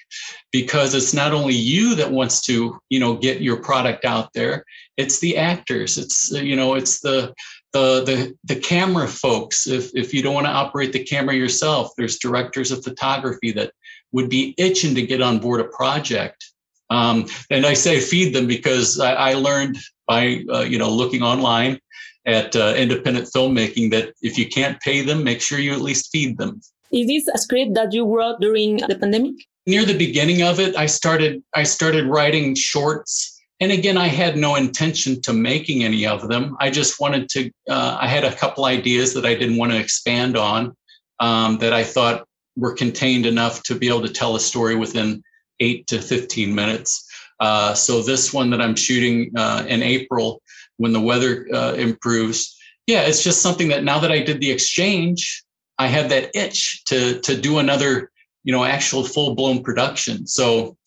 Because 0.52 0.94
it's 0.94 1.14
not 1.14 1.34
only 1.34 1.54
you 1.54 1.96
that 1.96 2.12
wants 2.12 2.42
to 2.42 2.80
you 2.90 3.00
know 3.00 3.16
get 3.16 3.42
your 3.42 3.58
product 3.58 4.06
out 4.06 4.34
there 4.34 4.66
it's 4.98 5.20
the 5.20 5.38
actors 5.38 5.98
it's 5.98 6.32
you 6.32 6.56
know 6.56 6.76
it's 6.76 7.00
the 7.02 7.34
the 7.74 8.04
the 8.04 8.38
the 8.44 8.60
camera 8.60 9.08
folks. 9.08 9.68
If 9.68 9.92
if 9.96 10.14
you 10.14 10.22
don't 10.22 10.34
want 10.34 10.48
to 10.48 10.52
operate 10.52 10.94
the 10.94 11.04
camera 11.04 11.36
yourself 11.36 11.92
there's 11.98 12.20
directors 12.20 12.72
of 12.72 12.84
photography 12.84 13.52
that 13.54 13.72
would 14.12 14.30
be 14.30 14.54
itching 14.58 14.94
to 14.96 15.06
get 15.06 15.22
on 15.22 15.40
board 15.40 15.62
a 15.62 15.66
project 15.66 16.51
um, 16.92 17.26
and 17.50 17.66
I 17.66 17.74
say 17.74 18.00
feed 18.00 18.36
them 18.36 18.46
because 18.46 19.00
I, 19.00 19.14
I 19.14 19.34
learned 19.34 19.78
by 20.08 20.44
uh, 20.54 20.62
you 20.62 20.78
know 20.78 20.90
looking 20.90 21.24
online 21.24 21.80
at 22.26 22.56
uh, 22.56 22.74
independent 22.78 23.28
filmmaking 23.36 23.90
that 23.92 24.14
if 24.22 24.38
you 24.38 24.48
can't 24.48 24.80
pay 24.82 25.02
them, 25.02 25.24
make 25.24 25.42
sure 25.42 25.58
you 25.58 25.74
at 25.74 25.82
least 25.82 26.12
feed 26.12 26.38
them. 26.38 26.62
Is 26.92 27.08
this 27.08 27.28
a 27.34 27.38
script 27.40 27.74
that 27.74 27.94
you 27.94 28.06
wrote 28.06 28.40
during 28.42 28.78
the 28.78 28.96
pandemic? 28.96 29.36
Near 29.66 29.86
the 29.86 29.98
beginning 29.98 30.44
of 30.44 30.60
it, 30.60 30.76
I 30.76 30.86
started 30.86 31.42
I 31.56 31.64
started 31.64 32.06
writing 32.06 32.56
shorts, 32.56 33.42
and 33.62 33.72
again, 33.72 33.98
I 33.98 34.08
had 34.08 34.36
no 34.36 34.56
intention 34.56 35.22
to 35.22 35.34
making 35.34 35.84
any 35.84 36.06
of 36.06 36.28
them. 36.28 36.58
I 36.60 36.70
just 36.70 37.00
wanted 37.00 37.30
to. 37.30 37.50
Uh, 37.70 37.98
I 38.02 38.08
had 38.08 38.26
a 38.26 38.36
couple 38.36 38.66
ideas 38.66 39.14
that 39.14 39.26
I 39.26 39.34
didn't 39.34 39.58
want 39.58 39.72
to 39.72 39.80
expand 39.80 40.36
on, 40.36 40.76
um, 41.22 41.58
that 41.60 41.72
I 41.72 41.84
thought 41.84 42.28
were 42.58 42.74
contained 42.74 43.26
enough 43.26 43.64
to 43.64 43.76
be 43.76 43.88
able 43.88 44.02
to 44.02 44.12
tell 44.12 44.36
a 44.36 44.40
story 44.40 44.76
within 44.76 45.24
eight 45.62 45.88
to 45.88 46.02
15 46.02 46.54
minutes. 46.54 47.08
Uh, 47.40 47.74
so 47.74 48.02
this 48.02 48.34
one 48.34 48.50
that 48.50 48.62
I'm 48.62 48.76
shooting 48.76 49.32
uh, 49.36 49.66
in 49.68 49.82
April, 49.82 50.42
when 50.78 50.94
the 50.94 51.02
weather 51.02 51.48
uh, 51.54 51.74
improves, 51.74 52.58
yeah, 52.88 53.02
it's 53.02 53.24
just 53.24 53.42
something 53.42 53.70
that 53.70 53.84
now 53.84 54.00
that 54.00 54.12
I 54.12 54.20
did 54.20 54.42
the 54.42 54.52
exchange, 54.52 55.44
I 55.78 55.88
had 55.88 56.10
that 56.10 56.36
itch 56.36 56.84
to 56.86 57.20
to 57.22 57.36
do 57.36 57.60
another, 57.60 58.12
you 58.44 58.52
know, 58.52 58.64
actual 58.64 59.04
full 59.04 59.36
blown 59.36 59.64
production. 59.64 60.28
So, 60.28 60.78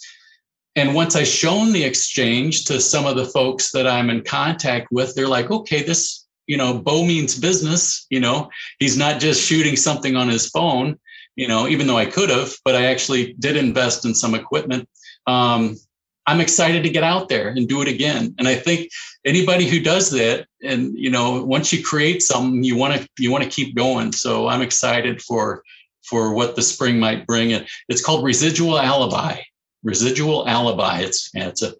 and 0.76 0.94
once 0.94 1.16
I 1.16 1.24
shown 1.24 1.72
the 1.72 1.84
exchange 1.84 2.64
to 2.66 2.80
some 2.80 3.06
of 3.06 3.16
the 3.16 3.26
folks 3.26 3.72
that 3.72 3.86
I'm 3.86 4.10
in 4.10 4.22
contact 4.22 4.88
with, 4.90 5.14
they're 5.14 5.28
like, 5.28 5.50
okay, 5.50 5.82
this, 5.82 6.26
you 6.46 6.56
know, 6.56 6.78
Bo 6.78 7.04
means 7.04 7.38
business. 7.38 8.06
You 8.10 8.20
know, 8.20 8.48
he's 8.78 8.96
not 8.96 9.20
just 9.20 9.42
shooting 9.42 9.76
something 9.76 10.14
on 10.14 10.28
his 10.28 10.48
phone 10.50 10.98
you 11.36 11.48
know, 11.48 11.66
even 11.68 11.86
though 11.86 11.96
I 11.96 12.06
could 12.06 12.30
have, 12.30 12.54
but 12.64 12.74
I 12.74 12.86
actually 12.86 13.34
did 13.34 13.56
invest 13.56 14.04
in 14.04 14.14
some 14.14 14.34
equipment. 14.34 14.88
Um, 15.26 15.76
I'm 16.26 16.40
excited 16.40 16.82
to 16.84 16.90
get 16.90 17.02
out 17.02 17.28
there 17.28 17.48
and 17.48 17.68
do 17.68 17.82
it 17.82 17.88
again. 17.88 18.34
And 18.38 18.48
I 18.48 18.54
think 18.54 18.90
anybody 19.24 19.68
who 19.68 19.80
does 19.80 20.10
that, 20.10 20.46
and 20.62 20.96
you 20.96 21.10
know, 21.10 21.44
once 21.44 21.72
you 21.72 21.82
create 21.84 22.22
something, 22.22 22.64
you 22.64 22.76
want 22.76 23.00
to 23.00 23.08
you 23.18 23.30
want 23.30 23.44
to 23.44 23.50
keep 23.50 23.74
going. 23.74 24.12
So 24.12 24.48
I'm 24.48 24.62
excited 24.62 25.20
for 25.20 25.62
for 26.02 26.34
what 26.34 26.56
the 26.56 26.62
spring 26.62 26.98
might 26.98 27.26
bring. 27.26 27.52
And 27.52 27.66
it's 27.88 28.02
called 28.02 28.24
Residual 28.24 28.78
Alibi. 28.78 29.38
Residual 29.82 30.48
Alibi. 30.48 31.00
It's 31.00 31.30
it's 31.34 31.62
a 31.62 31.74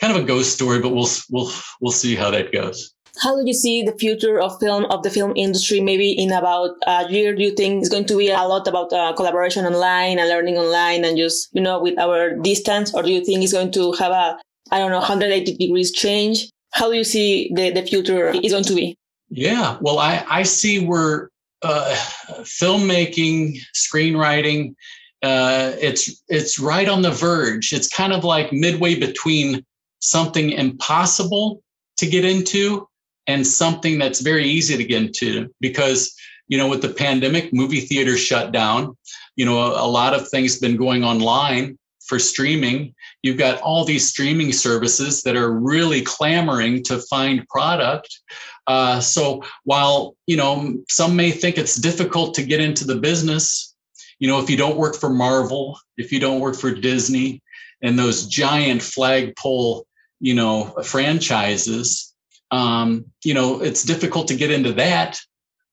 kind 0.00 0.14
of 0.14 0.22
a 0.22 0.26
ghost 0.26 0.52
story, 0.52 0.80
but 0.80 0.90
we'll 0.94 1.08
we'll 1.30 1.50
we'll 1.80 1.92
see 1.92 2.14
how 2.14 2.30
that 2.30 2.52
goes. 2.52 2.93
How 3.18 3.36
do 3.36 3.46
you 3.46 3.54
see 3.54 3.82
the 3.82 3.92
future 3.92 4.40
of 4.40 4.58
film 4.58 4.86
of 4.86 5.02
the 5.02 5.10
film 5.10 5.32
industry? 5.36 5.80
Maybe 5.80 6.10
in 6.10 6.32
about 6.32 6.76
a 6.86 7.10
year, 7.10 7.34
do 7.34 7.42
you 7.42 7.54
think 7.54 7.80
it's 7.80 7.88
going 7.88 8.06
to 8.06 8.18
be 8.18 8.30
a 8.30 8.42
lot 8.42 8.66
about 8.66 8.92
uh, 8.92 9.12
collaboration 9.12 9.64
online 9.64 10.18
and 10.18 10.28
learning 10.28 10.58
online 10.58 11.04
and 11.04 11.16
just 11.16 11.48
you 11.52 11.60
know 11.60 11.80
with 11.80 11.98
our 11.98 12.36
distance, 12.36 12.92
or 12.92 13.02
do 13.02 13.12
you 13.12 13.24
think 13.24 13.42
it's 13.42 13.52
going 13.52 13.72
to 13.72 13.92
have 13.92 14.10
a 14.10 14.38
I 14.70 14.78
don't 14.78 14.90
know 14.90 14.98
180 14.98 15.56
degrees 15.56 15.92
change? 15.92 16.50
How 16.72 16.90
do 16.90 16.96
you 16.96 17.04
see 17.04 17.52
the 17.54 17.70
the 17.70 17.82
future 17.82 18.30
is 18.30 18.52
going 18.52 18.64
to 18.64 18.74
be? 18.74 18.96
Yeah, 19.28 19.78
well, 19.80 19.98
I 19.98 20.24
I 20.28 20.42
see 20.42 20.84
where 20.84 21.30
uh, 21.62 21.94
filmmaking, 22.42 23.58
screenwriting, 23.74 24.74
uh, 25.22 25.72
it's 25.80 26.22
it's 26.28 26.58
right 26.58 26.88
on 26.88 27.02
the 27.02 27.10
verge. 27.10 27.72
It's 27.72 27.88
kind 27.88 28.12
of 28.12 28.24
like 28.24 28.52
midway 28.52 28.94
between 28.94 29.64
something 30.00 30.50
impossible 30.50 31.62
to 31.96 32.06
get 32.06 32.24
into 32.24 32.86
and 33.26 33.46
something 33.46 33.98
that's 33.98 34.20
very 34.20 34.44
easy 34.44 34.76
to 34.76 34.84
get 34.84 35.02
into 35.02 35.50
because 35.60 36.14
you 36.48 36.58
know 36.58 36.68
with 36.68 36.82
the 36.82 36.88
pandemic 36.88 37.52
movie 37.52 37.80
theaters 37.80 38.20
shut 38.20 38.52
down. 38.52 38.96
You 39.36 39.46
know 39.46 39.58
a, 39.58 39.86
a 39.86 39.88
lot 39.88 40.14
of 40.14 40.28
things 40.28 40.58
been 40.58 40.76
going 40.76 41.04
online 41.04 41.78
for 42.06 42.18
streaming. 42.18 42.94
You've 43.22 43.38
got 43.38 43.60
all 43.62 43.84
these 43.84 44.08
streaming 44.08 44.52
services 44.52 45.22
that 45.22 45.36
are 45.36 45.52
really 45.52 46.02
clamoring 46.02 46.82
to 46.84 46.98
find 46.98 47.48
product. 47.48 48.20
Uh, 48.66 49.00
so 49.00 49.42
while 49.64 50.16
you 50.26 50.36
know 50.36 50.76
some 50.88 51.16
may 51.16 51.30
think 51.30 51.58
it's 51.58 51.76
difficult 51.76 52.34
to 52.34 52.44
get 52.44 52.60
into 52.60 52.84
the 52.84 52.96
business 52.96 53.74
you 54.18 54.28
know 54.28 54.40
if 54.40 54.48
you 54.48 54.56
don't 54.56 54.76
work 54.76 54.96
for 54.96 55.10
marvel 55.10 55.78
if 55.96 56.12
you 56.12 56.18
don't 56.18 56.40
work 56.40 56.56
for 56.56 56.72
disney 56.72 57.42
and 57.82 57.98
those 57.98 58.26
giant 58.26 58.80
flagpole 58.82 59.86
you 60.20 60.34
know 60.34 60.74
franchises 60.82 62.13
um, 62.54 63.04
you 63.24 63.34
know 63.34 63.60
it's 63.62 63.82
difficult 63.82 64.28
to 64.28 64.36
get 64.36 64.50
into 64.50 64.72
that 64.72 65.18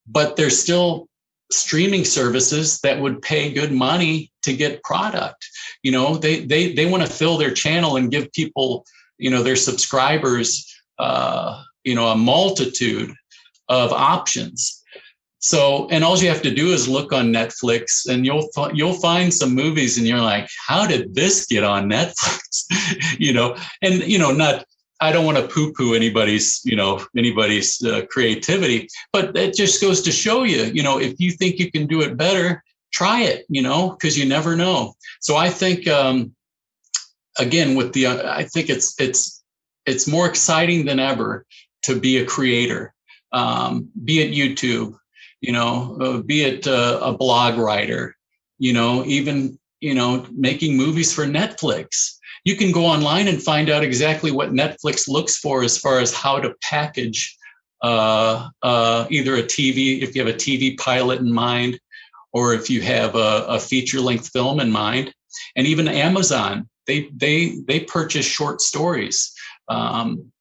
but 0.07 0.35
there's 0.35 0.59
still 0.59 1.07
streaming 1.51 2.05
services 2.05 2.79
that 2.79 2.99
would 2.99 3.21
pay 3.21 3.51
good 3.51 3.71
money 3.71 4.31
to 4.43 4.55
get 4.55 4.83
product. 4.83 5.45
You 5.83 5.91
know 5.91 6.15
they 6.15 6.45
they 6.45 6.73
they 6.73 6.85
want 6.85 7.05
to 7.05 7.11
fill 7.11 7.37
their 7.37 7.53
channel 7.53 7.97
and 7.97 8.11
give 8.11 8.31
people 8.31 8.85
you 9.17 9.29
know 9.29 9.43
their 9.43 9.55
subscribers 9.55 10.65
uh, 10.97 11.61
you 11.83 11.95
know 11.95 12.07
a 12.07 12.15
multitude 12.15 13.13
of 13.69 13.91
options. 13.91 14.77
So 15.39 15.87
and 15.89 16.03
all 16.03 16.17
you 16.17 16.29
have 16.29 16.43
to 16.43 16.53
do 16.53 16.67
is 16.67 16.87
look 16.87 17.11
on 17.11 17.33
netflix 17.33 18.07
and 18.07 18.25
you'll 18.25 18.47
you'll 18.73 18.93
find 18.93 19.33
some 19.33 19.55
movies 19.55 19.97
and 19.97 20.07
you're 20.07 20.19
like 20.19 20.47
how 20.67 20.85
did 20.85 21.15
this 21.15 21.45
get 21.45 21.63
on 21.63 21.89
netflix? 21.89 22.65
You 23.19 23.33
know 23.33 23.55
and 23.81 24.03
you 24.03 24.17
know 24.17 24.31
not 24.31 24.65
I 25.01 25.11
don't 25.11 25.25
want 25.25 25.37
to 25.37 25.47
poo-poo 25.47 25.95
anybody's, 25.95 26.61
you 26.63 26.75
know, 26.75 27.03
anybody's 27.17 27.83
uh, 27.83 28.05
creativity, 28.09 28.87
but 29.11 29.35
it 29.35 29.55
just 29.55 29.81
goes 29.81 30.01
to 30.03 30.11
show 30.11 30.43
you, 30.43 30.63
you 30.65 30.83
know, 30.83 30.99
if 30.99 31.19
you 31.19 31.31
think 31.31 31.57
you 31.57 31.71
can 31.71 31.87
do 31.87 32.01
it 32.01 32.17
better, 32.17 32.63
try 32.93 33.21
it, 33.21 33.45
you 33.49 33.63
know, 33.63 33.91
because 33.91 34.17
you 34.17 34.25
never 34.25 34.55
know. 34.55 34.93
So 35.19 35.35
I 35.35 35.49
think, 35.49 35.87
um, 35.87 36.35
again, 37.39 37.75
with 37.75 37.93
the, 37.93 38.05
uh, 38.05 38.31
I 38.31 38.43
think 38.43 38.69
it's 38.69 38.93
it's 38.99 39.43
it's 39.87 40.07
more 40.07 40.27
exciting 40.27 40.85
than 40.85 40.99
ever 40.99 41.45
to 41.83 41.99
be 41.99 42.17
a 42.17 42.25
creator, 42.25 42.93
um, 43.31 43.89
be 44.03 44.21
it 44.21 44.31
YouTube, 44.31 44.95
you 45.41 45.51
know, 45.51 45.97
uh, 45.99 46.17
be 46.21 46.43
it 46.43 46.67
uh, 46.67 46.99
a 47.01 47.11
blog 47.11 47.57
writer, 47.57 48.15
you 48.59 48.73
know, 48.73 49.03
even 49.05 49.57
you 49.81 49.95
know, 49.95 50.25
making 50.31 50.77
movies 50.77 51.11
for 51.11 51.25
Netflix 51.25 52.19
you 52.43 52.55
can 52.55 52.71
go 52.71 52.85
online 52.85 53.27
and 53.27 53.41
find 53.41 53.69
out 53.69 53.83
exactly 53.83 54.31
what 54.31 54.51
Netflix 54.51 55.07
looks 55.07 55.37
for 55.37 55.63
as 55.63 55.77
far 55.77 55.99
as 55.99 56.13
how 56.13 56.39
to 56.39 56.55
package 56.61 57.37
uh, 57.81 58.49
uh, 58.63 59.07
either 59.09 59.35
a 59.35 59.43
TV, 59.43 60.01
if 60.01 60.15
you 60.15 60.25
have 60.25 60.33
a 60.33 60.37
TV 60.37 60.77
pilot 60.77 61.19
in 61.19 61.31
mind, 61.31 61.79
or 62.33 62.53
if 62.53 62.69
you 62.69 62.81
have 62.81 63.15
a, 63.15 63.45
a 63.47 63.59
feature 63.59 63.99
length 63.99 64.29
film 64.29 64.59
in 64.59 64.71
mind. 64.71 65.13
And 65.55 65.67
even 65.67 65.87
Amazon, 65.87 66.67
they 66.87 67.09
they 67.15 67.57
they 67.67 67.81
purchase 67.81 68.25
short 68.25 68.61
stories. 68.61 69.33
Um, 69.67 70.31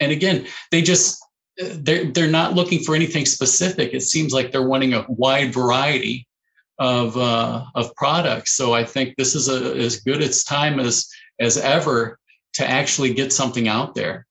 and 0.00 0.10
again, 0.10 0.46
they 0.70 0.82
just 0.82 1.22
they're 1.56 2.04
they're 2.04 2.28
not 2.28 2.54
looking 2.54 2.80
for 2.80 2.94
anything 2.94 3.26
specific. 3.26 3.92
It 3.92 4.02
seems 4.02 4.32
like 4.32 4.52
they're 4.52 4.66
wanting 4.66 4.94
a 4.94 5.04
wide 5.08 5.52
variety 5.52 6.26
of 6.82 7.16
uh, 7.16 7.62
of 7.74 7.94
products. 7.94 8.58
So 8.58 8.74
I 8.74 8.84
think 8.84 9.14
this 9.16 9.34
is 9.38 9.48
a, 9.48 9.78
as 9.78 10.00
good 10.02 10.20
its 10.20 10.42
time 10.42 10.80
as 10.80 11.06
as 11.38 11.56
ever 11.56 12.18
to 12.58 12.68
actually 12.68 13.14
get 13.14 13.32
something 13.32 13.68
out 13.68 13.94
there. 13.94 14.26